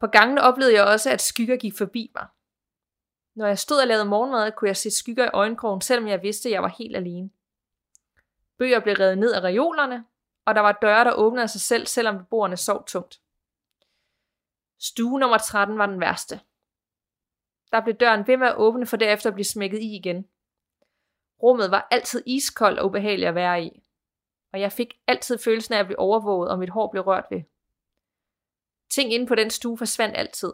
[0.00, 2.26] På gangene oplevede jeg også, at skygger gik forbi mig.
[3.34, 6.48] Når jeg stod og lavede morgenmad, kunne jeg se skygger i øjenkrogen, selvom jeg vidste,
[6.48, 7.30] at jeg var helt alene.
[8.58, 10.04] Bøger blev revet ned af reolerne,
[10.44, 13.20] og der var døre, der åbnede af sig selv, selvom beboerne sov tungt.
[14.78, 16.40] Stue nummer 13 var den værste.
[17.72, 20.28] Der blev døren ved med at åbne, for derefter at blive smækket i igen.
[21.42, 23.82] Rummet var altid iskoldt og ubehageligt at være i.
[24.52, 27.42] Og jeg fik altid følelsen af at blive overvåget, og mit hår blev rørt ved.
[28.90, 30.52] Ting inde på den stue forsvandt altid.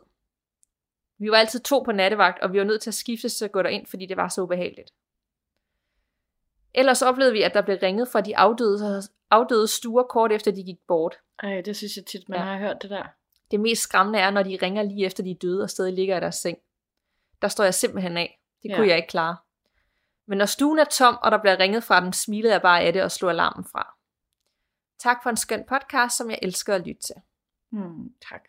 [1.18, 3.52] Vi var altid to på nattevagt, og vi var nødt til at skifte til at
[3.52, 4.90] gå derind, fordi det var så ubehageligt.
[6.74, 10.62] Ellers oplevede vi, at der blev ringet fra de afdøde, afdøde stuer kort efter de
[10.64, 11.16] gik bort.
[11.42, 12.44] Ej, det synes jeg tit, man Ja.
[12.46, 12.52] ja.
[12.52, 13.06] har hørt det der.
[13.50, 16.16] Det mest skræmmende er, når de ringer lige efter de er døde og stadig ligger
[16.16, 16.58] i deres seng.
[17.42, 18.40] Der står jeg simpelthen af.
[18.62, 18.76] Det Ja.
[18.76, 19.36] kunne jeg ikke klare.
[20.26, 22.92] Men når stuen er tom, og der bliver ringet fra dem, smilede jeg bare af
[22.92, 23.94] det og slog alarmen fra.
[24.98, 27.14] Tak for en skøn podcast, som jeg elsker at lytte til.
[27.72, 28.42] Hmm, tak.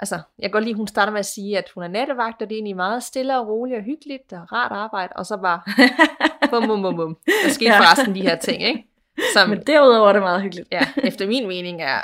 [0.00, 2.54] Altså, jeg lide, at hun starter med at sige, at hun er nattevagt, og det
[2.54, 5.60] er egentlig meget stille og roligt og hyggeligt og rart arbejde, og så bare
[6.50, 7.18] bum, bum, bum, bum.
[7.44, 7.78] Der skete Ja.
[7.78, 8.86] forresten de her ting, ikke?
[9.34, 10.68] Som, Men derudover er det meget hyggeligt.
[10.72, 11.98] ja, efter min mening er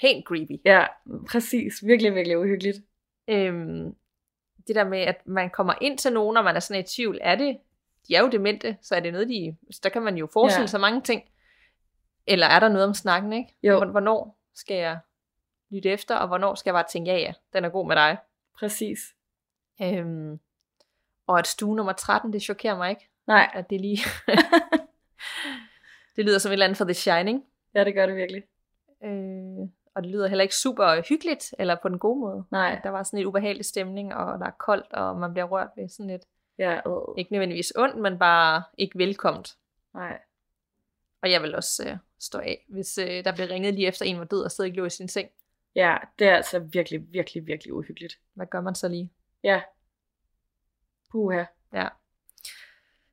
[0.00, 0.60] pænt creepy.
[0.64, 0.86] Ja,
[1.30, 1.86] præcis.
[1.86, 2.76] Virkelig, virkelig uhyggeligt.
[3.28, 3.94] Øhm,
[4.66, 7.18] det der med, at man kommer ind til nogen, og man er sådan i tvivl,
[7.22, 7.58] er det,
[8.08, 10.62] de er jo demente, så er det noget, de, så der kan man jo forestille
[10.62, 10.66] Ja.
[10.66, 11.22] sig mange ting.
[12.26, 13.56] Eller er der noget om snakken, ikke?
[13.62, 13.76] Jo.
[13.76, 14.98] Hvor- Hvornår skal jeg
[15.74, 18.16] lytte efter, og hvornår skal jeg bare tænke, ja ja, den er god med dig.
[18.58, 18.98] Præcis.
[19.82, 20.40] Øhm,
[21.26, 23.98] og at stue nummer 13, det chokerer mig ikke, Nej, at det lige...
[26.16, 27.44] det lyder som et eller andet fra The Shining.
[27.74, 28.42] ja, det gør det virkelig.
[29.04, 32.44] Øh, og det lyder heller ikke super hyggeligt, eller på den gode måde.
[32.50, 35.68] Nej, Der var sådan et ubehagelig stemning, og der er koldt, og man bliver rørt
[35.76, 36.22] ved sådan et,
[36.58, 37.18] ja, øh.
[37.18, 39.56] ikke nødvendigvis ondt, men bare ikke velkomt.
[39.94, 40.18] Nej.
[41.22, 44.18] Og jeg vil også øh, stå af, hvis øh, der blev ringet lige efter en
[44.18, 45.28] var død, og stadig ikke lå i sin seng.
[45.74, 48.18] Ja, det er altså virkelig, virkelig, virkelig uhyggeligt.
[48.34, 49.12] Hvad gør man så lige?
[49.42, 49.62] Ja.
[51.10, 51.44] Puha.
[51.72, 51.88] Ja.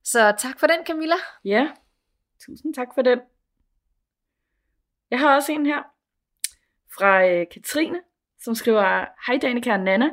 [0.04, 1.16] Så tak for den, Camilla.
[1.46, 1.72] Ja,
[2.40, 3.20] tusind tak for den.
[5.12, 5.84] Jeg har også en her
[6.98, 8.02] fra øh, Katrine,
[8.40, 10.10] som skriver, Hej Danika og Nana.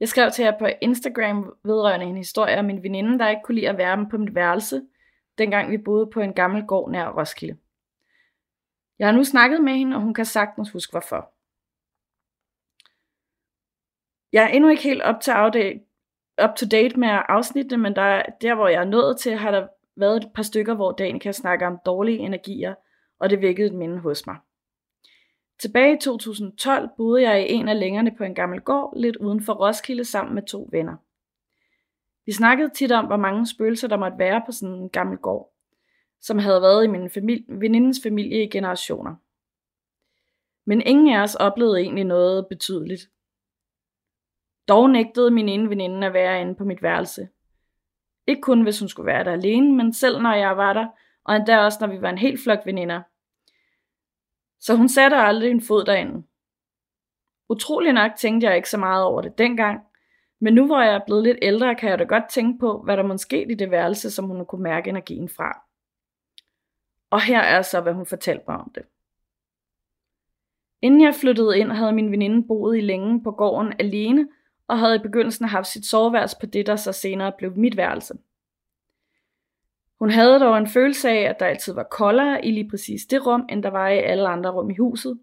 [0.00, 3.54] Jeg skrev til jer på Instagram vedrørende en historie om en veninde, der ikke kunne
[3.54, 4.82] lide at være på mit værelse,
[5.38, 7.58] dengang vi boede på en gammel gård nær Roskilde.
[8.98, 11.32] Jeg har nu snakket med hende, og hun kan sagtens huske hvorfor.
[14.32, 15.32] Jeg er endnu ikke helt op til
[16.44, 19.66] up to date med afsnittene, men der, der hvor jeg er nået til, har der
[19.96, 22.74] været et par stykker, hvor Danika snakker om dårlige energier,
[23.20, 24.36] og det vækkede et minde hos mig.
[25.60, 29.42] Tilbage i 2012 boede jeg i en af længerne på en gammel gård, lidt uden
[29.42, 30.96] for Roskilde, sammen med to venner.
[32.26, 35.52] Vi snakkede tit om, hvor mange spøgelser der måtte være på sådan en gammel gård,
[36.20, 39.14] som havde været i min familie, venindens familie i generationer.
[40.66, 43.02] Men ingen af os oplevede egentlig noget betydeligt.
[44.68, 47.28] Dog nægtede min ene veninde at være inde på mit værelse.
[48.26, 50.86] Ikke kun hvis hun skulle være der alene, men selv når jeg var der,
[51.24, 53.02] og endda også når vi var en helt flok veninder.
[54.60, 56.22] Så hun satte aldrig en fod derinde.
[57.48, 59.80] Utrolig nok tænkte jeg ikke så meget over det dengang,
[60.40, 62.96] men nu hvor jeg er blevet lidt ældre, kan jeg da godt tænke på, hvad
[62.96, 65.62] der måske skete i det værelse, som hun kunne mærke energien fra.
[67.10, 68.82] Og her er så, hvad hun fortalte mig om det.
[70.82, 74.28] Inden jeg flyttede ind, havde min veninde boet i længe på gården alene,
[74.68, 78.14] og havde i begyndelsen haft sit soveværelse på det, der så senere blev mit værelse.
[79.98, 83.26] Hun havde dog en følelse af, at der altid var koldere i lige præcis det
[83.26, 85.18] rum, end der var i alle andre rum i huset.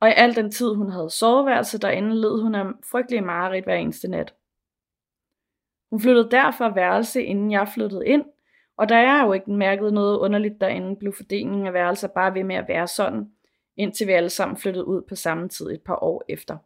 [0.00, 3.74] Og i al den tid, hun havde soveværelse derinde, led hun af frygtelige mareridt hver
[3.74, 4.34] eneste nat.
[5.90, 8.24] Hun flyttede derfor værelse, inden jeg flyttede ind,
[8.76, 12.44] og da jeg jo ikke mærkede noget underligt derinde, blev fordelingen af værelser bare ved
[12.44, 13.32] med at være sådan,
[13.76, 16.56] indtil vi alle sammen flyttede ud på samme tid et par år efter.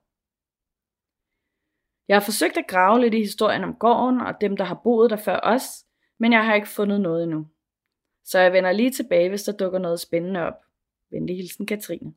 [2.08, 5.10] Jeg har forsøgt at grave lidt i historien om gården og dem, der har boet
[5.10, 5.84] der før os,
[6.18, 7.46] men jeg har ikke fundet noget endnu.
[8.24, 10.64] Så jeg vender lige tilbage, hvis der dukker noget spændende op.
[11.10, 12.14] Venlig hilsen, Katrine.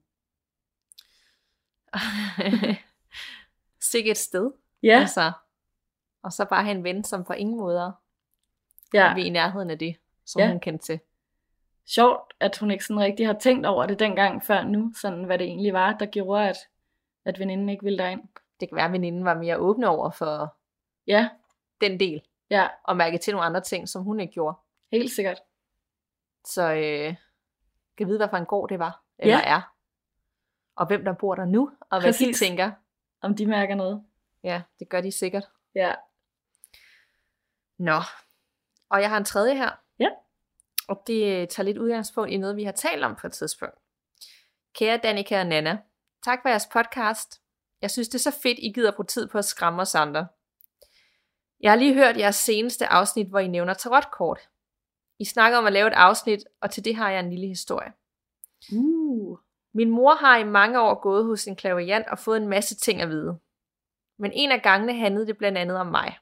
[3.92, 4.52] Sikke et sted.
[4.84, 5.00] Ja.
[5.00, 5.32] Altså,
[6.24, 7.92] og så bare have en ven, som på ingen måder
[8.94, 10.48] Ja, vi i nærheden af det, som ja.
[10.48, 11.00] hun kendte til.
[11.86, 15.38] sjovt, at hun ikke sådan rigtig har tænkt over det dengang før nu, sådan hvad
[15.38, 16.58] det egentlig var, der gjorde, at,
[17.26, 18.24] at veninden ikke ville derind.
[18.60, 20.58] Det kan være, at veninden var mere åbne over for
[21.08, 21.30] Ja,
[21.82, 24.58] den del, ja, og mærke til nogle andre ting, som hun ikke gjorde.
[24.92, 25.38] helt sikkert.
[26.46, 27.16] Så øh,
[27.98, 29.44] kan vide, hvad for en gård det var, eller Ja.
[29.46, 29.62] er.
[30.76, 32.40] Og hvem der bor der nu, og hvad Præcis.
[32.40, 32.72] de tænker.
[33.22, 34.06] Om de mærker noget.
[34.44, 35.50] Ja, det gør de sikkert.
[35.76, 35.96] Ja.
[37.78, 38.00] Nå,
[38.90, 39.70] og jeg har en tredje her.
[40.00, 40.10] Ja.
[40.88, 43.76] Og det tager lidt udgangspunkt i noget, vi har talt om på et tidspunkt.
[44.74, 45.78] Kære Danika og Nana,
[46.24, 47.42] tak for jeres podcast.
[47.86, 50.28] Jeg synes, det er så fedt, I gider bruge tid på at skræmme os andre.
[51.62, 54.40] Jeg har lige hørt jeres seneste afsnit, hvor I nævner tarotkort.
[55.20, 57.94] I snakker om at lave et afsnit, og til det har jeg en lille historie.
[58.74, 59.38] Uh.
[59.74, 63.02] Min mor har i mange år gået hos en klaverjant og fået en masse ting
[63.02, 63.40] at vide.
[64.18, 66.18] Men en af gangene handlede det blandt andet om mig.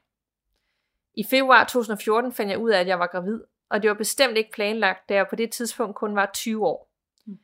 [1.14, 4.36] I februar 2014 fandt jeg ud af, at jeg var gravid, og det var bestemt
[4.36, 6.90] ikke planlagt, da jeg på det tidspunkt kun var 20 år.
[7.26, 7.38] Mm.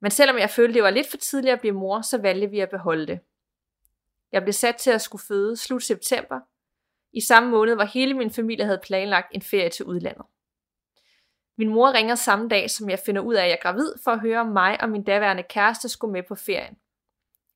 [0.00, 2.60] Men selvom jeg følte, det var lidt for tidligt at blive mor, så valgte vi
[2.60, 3.20] at beholde det.
[4.32, 6.40] Jeg blev sat til at skulle føde slut september,
[7.12, 10.26] i samme måned, hvor hele min familie havde planlagt en ferie til udlandet.
[11.58, 14.10] Min mor ringer samme dag, som jeg finder ud af, at jeg er gravid, for
[14.10, 16.76] at høre, om mig og min daværende kæreste skulle med på ferien.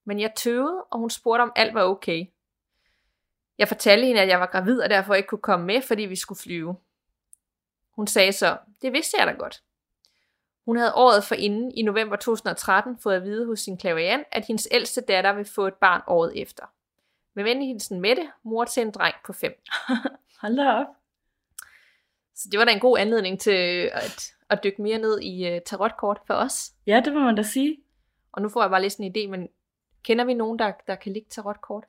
[0.06, 2.26] Men jeg tøvede, og hun spurgte, om alt var okay.
[3.58, 6.16] Jeg fortalte hende, at jeg var gravid, og derfor ikke kunne komme med, fordi vi
[6.16, 6.76] skulle flyve.
[7.96, 9.62] Hun sagde så, det vidste jeg da godt.
[10.68, 14.68] Hun havde året forinden, i november 2013, fået at vide hos sin klaverjant, at hendes
[14.70, 16.64] ældste datter vil få et barn året efter.
[17.34, 19.62] Med venlig hilsen Mette, mor til en dreng på fem.
[20.40, 20.86] Hold da op.
[22.34, 25.58] Så det var da en god anledning til at, at dykke mere ned i uh,
[25.66, 26.72] tarotkort for os.
[26.86, 27.78] Ja, det må man da sige.
[28.32, 29.48] Og nu får jeg bare lidt sådan en idé, men
[30.02, 31.84] kender vi nogen, der, der kan ligge tarotkort?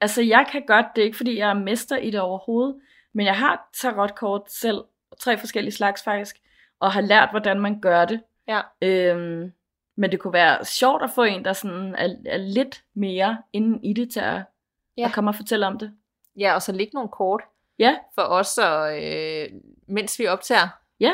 [0.00, 2.80] Altså, jeg kan godt, det er ikke fordi, jeg er mester i det overhovedet,
[3.12, 4.84] men jeg har tarotkort selv,
[5.20, 6.40] tre forskellige slags faktisk,
[6.84, 8.22] og har lært, hvordan man gør det.
[8.48, 8.60] Ja.
[8.82, 9.52] Øhm,
[9.96, 13.80] men det kunne være sjovt at få en, der sådan er, er lidt mere inde
[13.82, 14.42] i det til at,
[14.96, 15.04] Ja.
[15.06, 15.94] at komme og fortælle om det.
[16.38, 17.42] Ja, og så ligge nogle kort
[17.78, 19.48] Ja, for os, og, øh,
[19.86, 20.68] mens vi optager.
[21.00, 21.12] ja,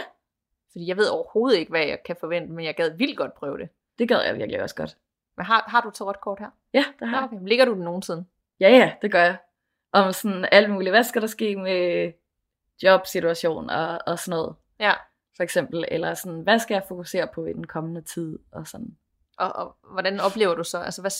[0.72, 3.58] Fordi jeg ved overhovedet ikke, hvad jeg kan forvente, men jeg gad vildt godt prøve
[3.58, 3.68] det.
[3.98, 4.96] det gad jeg virkelig også godt.
[5.36, 6.50] Men har, har du tarotkort her?
[6.74, 7.32] Ja, det har Ja, jeg.
[7.32, 7.48] okay.
[7.48, 8.24] Ligger du den nogensinde?
[8.60, 9.36] Ja, ja, det gør jeg.
[9.92, 10.92] Om sådan alt muligt.
[10.92, 12.12] Hvad skal der ske med
[12.82, 14.92] jobsituation og, og sådan noget, Ja.
[15.40, 15.84] For eksempel.
[15.88, 18.96] Eller sådan, hvad skal jeg fokusere på i den kommende tid og sådan.
[19.38, 20.78] Og, og hvordan oplever du så?
[20.78, 21.10] Altså, hvad,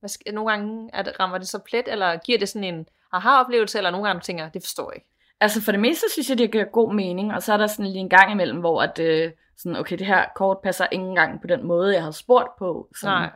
[0.00, 2.88] hvad, sk- nogle gange er det, rammer det så plet, eller giver det sådan en
[3.12, 5.08] aha-oplevelse, eller nogle gange tænker det forstår jeg ikke.
[5.40, 7.86] Altså for det meste synes jeg, det giver god mening, og så er der sådan
[7.86, 11.40] lige en gang imellem, hvor at, øh, sådan, okay, det her kort passer ikke engang
[11.40, 12.88] på den måde, jeg har spurgt på.
[13.00, 13.14] Sådan.
[13.14, 13.30] Nej.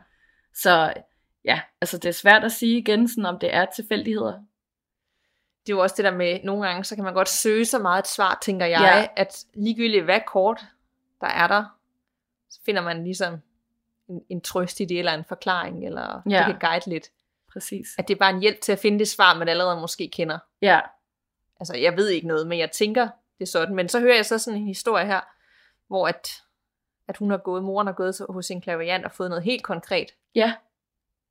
[0.53, 0.93] Så
[1.45, 4.33] ja, altså det er svært at sige igen, sådan, om det er tilfældigheder.
[5.65, 7.79] Det er jo også det der med, nogle gange, så kan man godt søge så
[7.79, 8.79] meget et svar, tænker jeg,
[9.15, 9.21] Ja.
[9.21, 10.61] at ligegyldigt hvad kort
[11.21, 11.65] der er der,
[12.49, 13.33] så finder man ligesom
[14.09, 16.37] en, en trøst i det, eller en forklaring, eller Ja.
[16.37, 17.07] det kan guide lidt.
[17.53, 17.87] Præcis.
[17.97, 20.39] At det er bare en hjælp til at finde det svar, man allerede måske kender.
[20.61, 20.79] Ja,
[21.59, 23.03] Altså, jeg ved ikke noget, men jeg tænker,
[23.39, 23.75] det er sådan.
[23.75, 25.19] Men så hører jeg så sådan en historie her,
[25.87, 26.27] hvor at,
[27.07, 30.11] at hun har gået, moren har gået hos en klaverjant og fået noget helt konkret
[30.35, 30.53] Ja,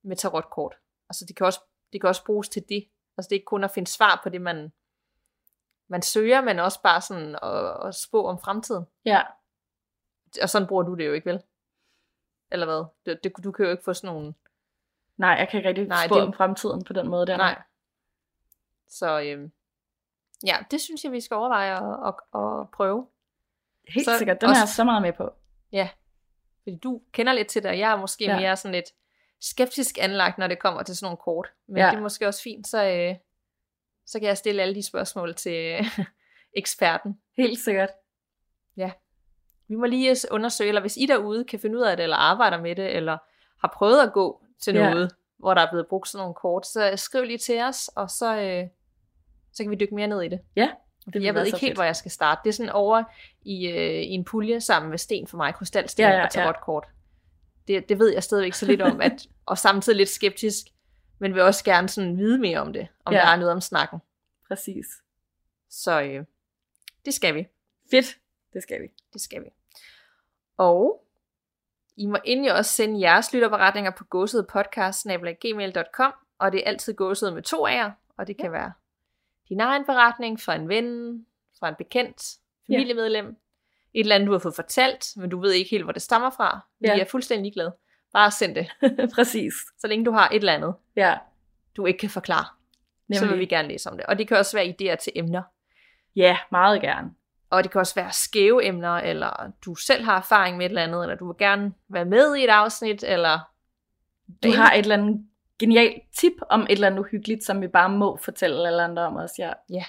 [0.02, 0.74] med tarotkort.
[1.08, 1.60] Altså det kan også,
[1.92, 2.86] det kan også bruges til det.
[3.16, 4.72] Altså det er ikke kun at finde svar på det, man,
[5.88, 8.84] man søger, men også bare sådan at, at spå om fremtiden.
[9.04, 9.22] ja.
[10.42, 11.42] Og sådan bruger du det jo ikke, vel?
[12.50, 12.84] Eller hvad?
[13.06, 14.34] Det, det, du kan jo ikke få sådan nogle...
[15.16, 17.36] Nej, jeg kan ikke rigtig Nej, spå det- om fremtiden på den måde der.
[17.36, 17.62] Nej.
[18.88, 19.52] Så øhm,
[20.46, 23.06] ja, det synes jeg, vi skal overveje at, at, at prøve.
[23.88, 25.32] Helt Så sikkert, den også- er jeg så meget med på.
[26.62, 28.30] Fordi du kender lidt til det, og jeg er måske ja.
[28.34, 28.40] Ja.
[28.40, 28.90] mere sådan lidt
[29.40, 31.48] skeptisk anlagt, når det kommer til sådan nogle kort.
[31.68, 31.84] Men ja.
[31.84, 31.90] Ja.
[31.90, 33.14] det er måske også fint, så, øh,
[34.06, 35.98] så kan jeg stille alle de spørgsmål til øh,
[36.56, 37.18] eksperten.
[37.36, 37.90] Helt sikkert.
[39.68, 42.60] Vi må lige undersøge, eller hvis I derude kan finde ud af det, eller arbejder
[42.60, 43.18] med det, eller
[43.60, 44.90] har prøvet at gå til Ja.
[44.90, 48.10] noget, hvor der er blevet brugt sådan nogle kort, så skriv lige til os, og
[48.10, 48.68] så, øh,
[49.52, 50.40] så kan vi dykke mere ned i det.
[50.56, 50.70] Ja,
[51.06, 51.76] ville jeg ved ikke helt, fedt.
[51.76, 52.40] hvor jeg skal starte.
[52.44, 53.02] Det er sådan over
[53.42, 56.24] i, øh, i en pulje sammen med sten for mig, krystalsten Ja, ja, ja, ja,
[56.26, 56.86] og tarotkort.
[57.68, 60.66] Det, det ved jeg stadigvæk så lidt om, at, og samtidig lidt skeptisk,
[61.18, 63.18] men vil også gerne sådan vide mere om det, om Ja.
[63.18, 63.98] der er noget om snakken.
[64.48, 64.86] Præcis.
[65.70, 66.24] Så øh,
[67.04, 67.46] det skal vi.
[67.90, 68.18] Fedt.
[68.52, 68.88] Det skal vi.
[69.12, 69.48] Det skal vi.
[70.56, 71.04] Og
[71.96, 77.42] I må endelig også sende jeres lytterberetninger på gåsødepodcast.gmail.com og det er altid gåsød med
[77.42, 78.50] to A'er, og det kan ja.
[78.50, 78.72] være
[79.48, 81.26] din egen beretning fra en ven,
[81.58, 83.36] fra en bekendt, familiemedlem,
[83.94, 86.30] et eller andet, du har fået fortalt, men du ved ikke helt, hvor det stammer
[86.30, 86.60] fra.
[86.80, 86.98] Vi Ja.
[87.00, 87.74] er fuldstændig ligeglade.
[88.12, 88.70] Bare send det,
[89.14, 89.52] Præcis.
[89.78, 91.18] så længe du har et eller andet, Ja,
[91.76, 92.44] du ikke kan forklare.
[93.08, 93.18] Nemlig.
[93.18, 94.06] Så vil vi gerne læse om det.
[94.06, 95.42] Og det kan også være idéer til emner.
[96.16, 97.10] Ja, meget gerne.
[97.50, 100.82] Og det kan også være skæve emner, eller du selv har erfaring med et eller
[100.82, 103.38] andet, eller du vil gerne være med i et afsnit, eller...
[104.42, 105.26] Du har et eller andet
[105.58, 109.16] genialt tip om et eller andet uhyggeligt, som vi bare må fortælle alle andre om
[109.16, 109.30] os.
[109.70, 109.84] Ja.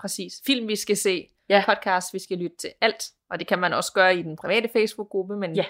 [0.00, 0.32] Præcis.
[0.46, 1.28] Film, vi skal se.
[1.48, 1.62] Ja.
[1.66, 2.70] Podcast, vi skal lytte til.
[2.80, 3.10] Alt.
[3.30, 5.64] Og det kan man også gøre i den private Facebook-gruppe, men Ja.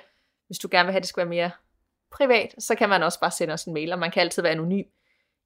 [0.47, 1.51] hvis du gerne vil have, at det skal være mere
[2.13, 4.53] privat, så kan man også bare sende os en mail, og man kan altid være
[4.53, 4.85] anonym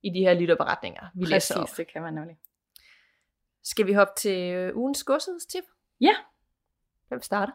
[0.02, 1.60] i de her lytterberetninger, vi læser op.
[1.60, 2.36] Præcis, det kan man nemlig.
[3.64, 5.64] Skal vi hoppe til øh, ugens godshedstip?
[6.00, 6.14] Ja.
[7.08, 7.52] Hvem starter?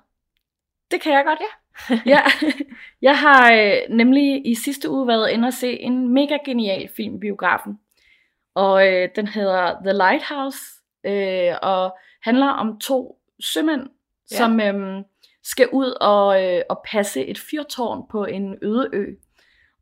[0.91, 2.01] Det kan jeg godt, ja.
[2.15, 2.21] ja.
[3.01, 7.19] Jeg har øh, nemlig i sidste uge været inde og se en mega genial film
[7.19, 7.79] biografen.
[8.53, 10.57] Og øh, den hedder The Lighthouse,
[11.03, 13.87] øh, og handler om to sømænd,
[14.31, 14.35] Ja.
[14.37, 15.03] som øh,
[15.43, 19.05] skal ud og, øh, og passe et fyrtårn på en øde ø.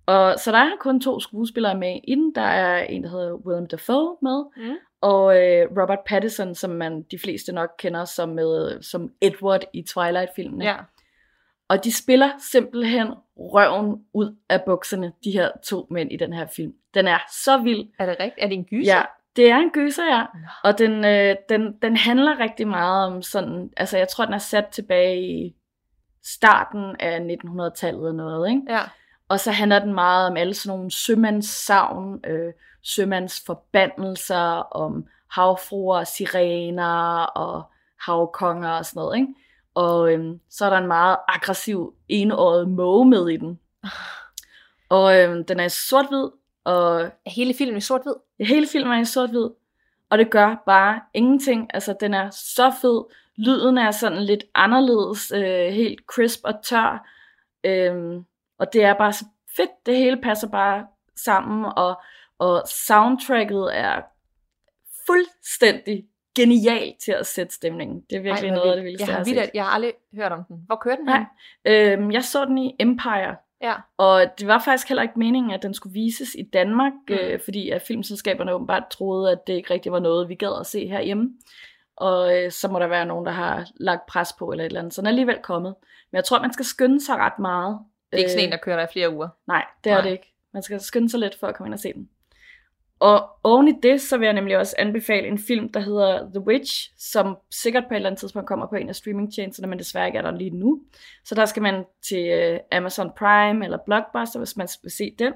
[0.05, 2.35] Og så der er kun to skuespillere med i den.
[2.35, 4.75] Der er en, der hedder Willem Dafoe med, Mm.
[5.01, 9.81] og øh, Robert Pattinson, som man de fleste nok kender som, med, som Edward i
[9.81, 10.65] Twilight-filmene.
[10.65, 10.75] Ja.
[11.67, 16.47] Og de spiller simpelthen røven ud af bukserne, de her to mænd i den her
[16.47, 16.73] film.
[16.93, 17.87] Den er så vild.
[17.99, 18.43] Er det rigtigt?
[18.43, 18.95] Er det en gyser?
[18.95, 19.01] Ja,
[19.39, 20.25] det er en gyser, ja.
[20.63, 24.37] Og den, øh, den, den handler rigtig meget om sådan, altså jeg tror, den er
[24.37, 25.55] sat tilbage i
[26.23, 28.61] starten af 1900-tallet og noget, ikke?
[28.69, 28.81] Ja.
[29.29, 37.23] Og så handler den meget om alle sådan nogle sømandssavn, øh, sømandsforbandelser, om havfruer, sirener
[37.23, 37.63] og
[38.01, 39.33] havkonger og sådan noget, ikke?
[39.75, 43.59] Og øhm, så er der en meget aggressiv enåret måge med i den.
[44.89, 46.29] Og øhm, den er sort-hvid,
[46.69, 48.13] og hele filmen i sort-hvid?
[48.39, 49.49] hele filmen er i sort-hvid.
[50.09, 51.69] Og det gør bare ingenting.
[51.73, 53.03] Altså, den er så fed.
[53.37, 57.07] Lyden er sådan lidt anderledes, øh, helt crisp og tør.
[57.63, 58.25] Øhm,
[58.59, 59.25] og det er bare så
[59.57, 59.69] fedt.
[59.85, 62.01] Det hele passer bare sammen, og,
[62.39, 64.01] og soundtracket er
[65.07, 66.05] fuldstændig
[66.35, 68.01] genial til at sætte stemningen.
[68.09, 68.99] Det er virkelig Ej, noget af det vildt.
[68.99, 69.35] vildeste, jeg har, set.
[69.35, 70.63] vildt, jeg har aldrig hørt om den.
[70.65, 71.25] Hvor kører den Nej.
[71.65, 73.73] Øhm, jeg så den i Empire, Ja.
[73.97, 77.15] og det var faktisk heller ikke meningen, at den skulle vises i Danmark, Mm.
[77.15, 80.65] øh, fordi at filmselskaberne åbenbart troede, at det ikke rigtig var noget, vi gad at
[80.67, 81.29] se herhjemme.
[81.95, 84.79] Og øh, så må der være nogen, der har lagt pres på eller et eller
[84.79, 84.93] andet.
[84.93, 85.75] Så den er alligevel kommet.
[86.11, 87.79] Men jeg tror, man skal skynde sig ret meget.
[88.11, 89.29] Det er ikke sådan en, der kører der i flere uger.
[89.47, 90.03] Nej, det er Nej.
[90.03, 90.33] det ikke.
[90.53, 92.09] Man skal skynde sig lidt for at komme ind og se den.
[92.99, 96.39] Og oven i det, så vil jeg nemlig også anbefale en film, der hedder The
[96.39, 100.07] Witch, som sikkert på et eller andet tidspunkt kommer på en af streamingtjenesterne, men desværre
[100.07, 100.81] ikke er der lige nu.
[101.25, 105.33] Så der skal man til øh, Amazon Prime eller Blockbuster, hvis man vil se den.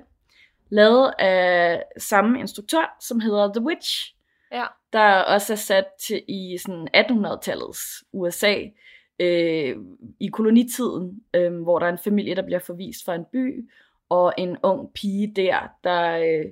[0.70, 4.16] Lavet af samme instruktør, som hedder The Witch,
[4.52, 4.66] Ja.
[4.94, 8.56] der også er sat til i sådan 1800-tallets USA,
[9.20, 9.76] øh,
[10.20, 13.70] i kolonitiden, øh, hvor der er en familie, der bliver forvist fra en by,
[14.10, 16.46] og en ung pige der, der, øh,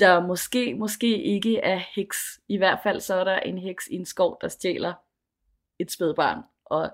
[0.00, 2.40] der måske, måske ikke er heks.
[2.48, 4.94] I hvert fald så er der en heks i en skov, der stjæler
[5.78, 6.90] et spædbarn, og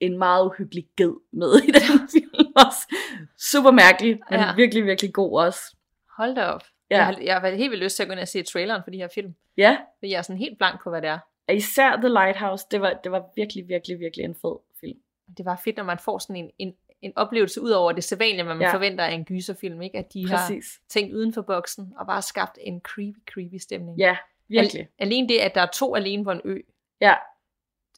[0.00, 2.94] en meget uhyggelig ged med i den film også.
[3.38, 4.54] Super mærkelig, men Ja.
[4.54, 5.76] virkelig, virkelig god også.
[6.16, 6.62] Hold da op.
[6.90, 6.96] Ja.
[6.96, 8.90] Jeg, har, jeg har helt vildt lyst til at gå ind og se traileren for
[8.90, 9.34] de her film.
[9.56, 11.18] Ja, For jeg er sådan helt blank på, hvad det er.
[11.52, 14.98] især The Lighthouse, det var, det var virkelig, virkelig, virkelig en fed film.
[15.36, 18.42] Det var fedt, når man får sådan en, en, en oplevelse ud over det sædvanlige,
[18.44, 18.68] hvad man Ja.
[18.68, 18.74] ja.
[18.74, 19.98] forventer af en gyserfilm, ikke?
[19.98, 20.80] At de har Præcis.
[20.88, 23.98] tænkt uden for boksen og bare skabt en creepy, creepy stemning.
[23.98, 24.16] Ja,
[24.48, 24.80] virkelig.
[24.80, 26.58] Al- alene det, at der er to alene på en ø,
[27.00, 27.14] Ja,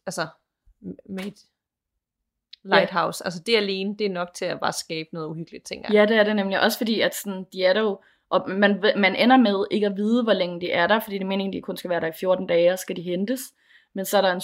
[0.07, 0.27] altså
[1.09, 1.41] med et
[2.65, 5.95] lighthouse, altså det alene, det er nok til at bare skabe noget uhyggeligt, tænker jeg.
[5.95, 6.61] ja, det er det nemlig.
[6.61, 8.01] Også fordi, at sådan, de er der jo,
[8.31, 11.23] og man, man ender med ikke at vide, hvor længe de er der, fordi det
[11.25, 13.41] er meningen, de kun skal være der i 14 dage, og skal de hentes.
[13.95, 14.41] Men så er der en,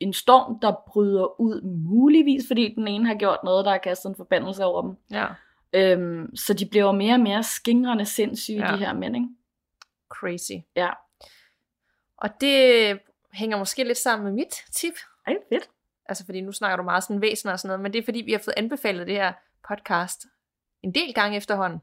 [0.00, 4.08] en storm, der bryder ud muligvis, fordi den ene har gjort noget, der har kastet
[4.08, 4.96] en forbandelse over dem.
[5.10, 5.26] Ja.
[5.72, 8.72] Øhm, så de bliver mere og mere skingrende sindssyge, ja.
[8.72, 9.28] De her mænd, ikke?
[10.08, 10.52] Crazy.
[10.76, 10.90] Ja.
[12.16, 12.98] Og det
[13.32, 14.92] hænger måske lidt sammen med mit tip,
[15.26, 15.70] Ej, fedt.
[16.06, 18.20] altså fordi nu snakker du meget sådan væsener og sådan noget, men det er fordi,
[18.20, 19.32] vi har fået anbefalet det her
[19.68, 20.26] podcast
[20.82, 21.78] en del gange efterhånden.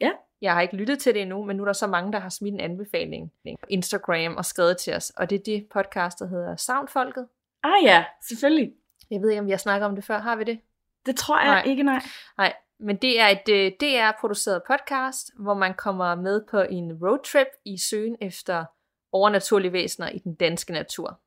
[0.00, 0.10] Ja.
[0.40, 2.28] Jeg har ikke lyttet til det endnu, men nu er der så mange, der har
[2.28, 6.26] smidt en anbefaling på Instagram og skrevet til os, og det er det podcast, der
[6.26, 7.28] hedder Soundfolket.
[7.62, 8.72] Ah ja, selvfølgelig.
[9.10, 10.18] Jeg ved ikke, om vi har snakket om det før.
[10.18, 10.60] Har vi det?
[11.06, 11.64] Det tror jeg Nej.
[11.64, 12.02] ikke, nej.
[12.38, 17.46] Nej, men det er et øh, DR-produceret podcast, hvor man kommer med på en roadtrip
[17.64, 18.64] i søgen efter
[19.12, 21.20] overnaturlige væsener i den danske natur.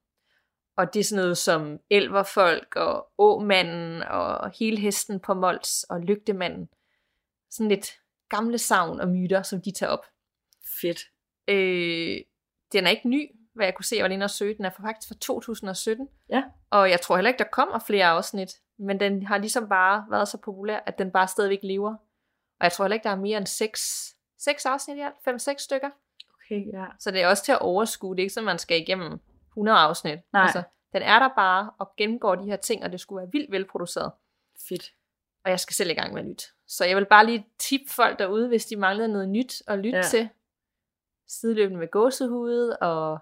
[0.77, 5.99] Og det er sådan noget som elverfolk og åmanden og hele hesten på Mols og
[6.01, 6.69] lygtemanden.
[7.49, 7.91] Sådan lidt
[8.29, 10.05] gamle savn og myter, som de tager op.
[10.81, 10.99] Fedt.
[11.47, 12.17] Øh,
[12.71, 14.57] den er ikke ny, hvad jeg kunne se, jeg var lige inde og søge.
[14.57, 16.09] Den er faktisk fra 2017.
[16.29, 16.43] Ja.
[16.69, 18.51] Og jeg tror heller ikke, der kommer flere afsnit.
[18.79, 21.91] Men den har ligesom bare været så populær, at den bare stadigvæk lever.
[22.59, 25.15] Og jeg tror heller ikke, der er mere end seks, seks afsnit i alt.
[25.25, 25.89] Fem-seks stykker.
[26.33, 26.85] Okay, ja.
[26.99, 28.15] Så det er også til at overskue.
[28.15, 30.19] Det er ikke sådan, man skal igennem 100 afsnit.
[30.33, 30.41] Nej.
[30.41, 33.51] Altså, den er der bare og gennemgår de her ting, og det skulle være vildt
[33.51, 34.11] velproduceret.
[34.69, 34.93] Fedt.
[35.43, 36.43] Og jeg skal selv i gang med nyt.
[36.67, 39.97] Så jeg vil bare lige tippe folk derude, hvis de mangler noget nyt at lytte
[39.97, 40.03] Ja.
[40.03, 40.29] til.
[41.27, 43.19] Sideløbende med gåsehudet, og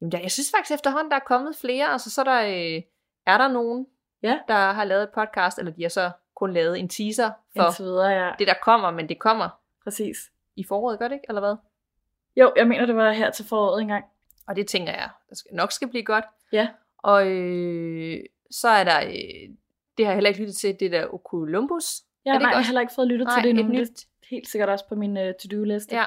[0.00, 2.82] jamen, der, jeg synes faktisk efterhånden, der er kommet flere, altså så er der, øh,
[3.26, 3.86] er der nogen,
[4.22, 4.38] Ja.
[4.48, 8.06] der har lavet et podcast, eller de har så kun lavet en teaser for videre,
[8.08, 8.30] ja.
[8.38, 9.48] det, der kommer, men det kommer
[9.84, 10.16] Præcis.
[10.56, 11.56] i foråret, gør det ikke, eller hvad?
[12.36, 14.04] Jo, jeg mener, det var her til foråret engang.
[14.48, 15.08] Og det tænker jeg,
[15.52, 16.24] nok skal blive godt.
[16.52, 16.68] Ja.
[16.98, 18.20] Og øh,
[18.50, 19.54] så er der, øh,
[19.98, 22.02] det har jeg heller ikke lyttet til, det der Oculus.
[22.26, 23.80] Ja, Er det nej, jeg har heller ikke fået lyttet Nej, til det endnu, et
[23.80, 25.96] nyt- det er helt sikkert også på min uh, to-do-liste.
[25.96, 26.04] Ja,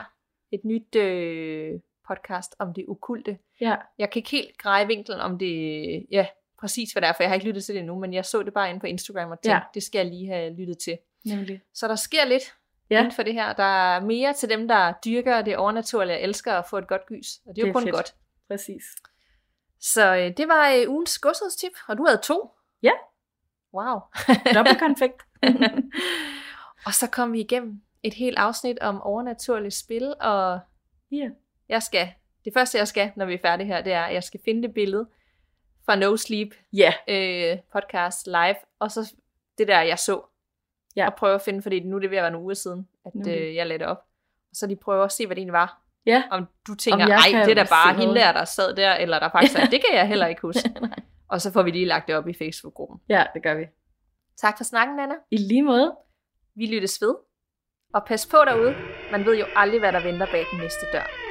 [0.52, 3.38] et nyt øh, podcast om det okulte.
[3.62, 3.76] ja.
[3.98, 6.28] Jeg kan ikke helt greje vinklen om det, ja,
[6.60, 8.44] præcis hvad det er, for jeg har ikke lyttet til det endnu, men jeg så
[8.44, 9.62] det bare inde på Instagram og tænkte, Ja.
[9.74, 10.98] det skal jeg lige have lyttet til.
[11.26, 11.62] nemlig.
[11.74, 12.44] Så der sker lidt
[12.90, 13.00] Ja.
[13.00, 13.54] inden for det her.
[13.54, 13.64] Der
[13.96, 17.28] er mere til dem, der dyrker det overnaturlige og elsker at få et godt gys.
[17.46, 17.96] Og det er jo Det er kun fedt.
[17.96, 18.16] godt.
[18.48, 18.84] Præcis.
[19.80, 22.52] Så øh, det var øh, ugens godshedstip, og du havde to.
[22.84, 22.92] Ja.
[23.74, 24.00] Wow.
[24.54, 25.22] Dobbelt konfekt.
[26.86, 30.60] og så kom vi igennem et helt afsnit om overnaturligt spil, og
[31.12, 31.30] ja.
[31.70, 32.10] Jeg skal,
[32.46, 34.64] det første jeg skal, når vi er færdige her, det er, at jeg skal finde
[34.68, 35.08] det billede
[35.86, 36.94] fra No Sleep Ja.
[37.08, 39.14] øh, podcast live, og så
[39.58, 40.22] det der, jeg så.
[40.96, 41.06] Ja.
[41.08, 43.16] Og prøve at finde, fordi nu er det ved at være en uge siden, at
[43.16, 43.38] Nemlig.
[43.40, 43.98] øh, jeg lagde det op.
[44.50, 45.82] Og så lige prøve at se, hvad det egentlig var.
[46.06, 46.24] Ja.
[46.32, 48.94] Om du tænker, Om ej, det er da bare noget." hende der, der sad der,
[48.94, 50.70] eller der faktisk er, det kan jeg heller ikke huske.
[51.32, 53.00] og så får vi lige lagt det op i Facebook-gruppen.
[53.10, 53.66] Ja, det gør vi.
[54.38, 55.16] Tak for snakken, Anna.
[55.32, 55.96] I lige måde.
[56.56, 57.16] Vi lyttes ved.
[57.94, 58.76] Og pas på derude.
[59.12, 61.27] Man ved jo aldrig, hvad der venter bag den næste dør.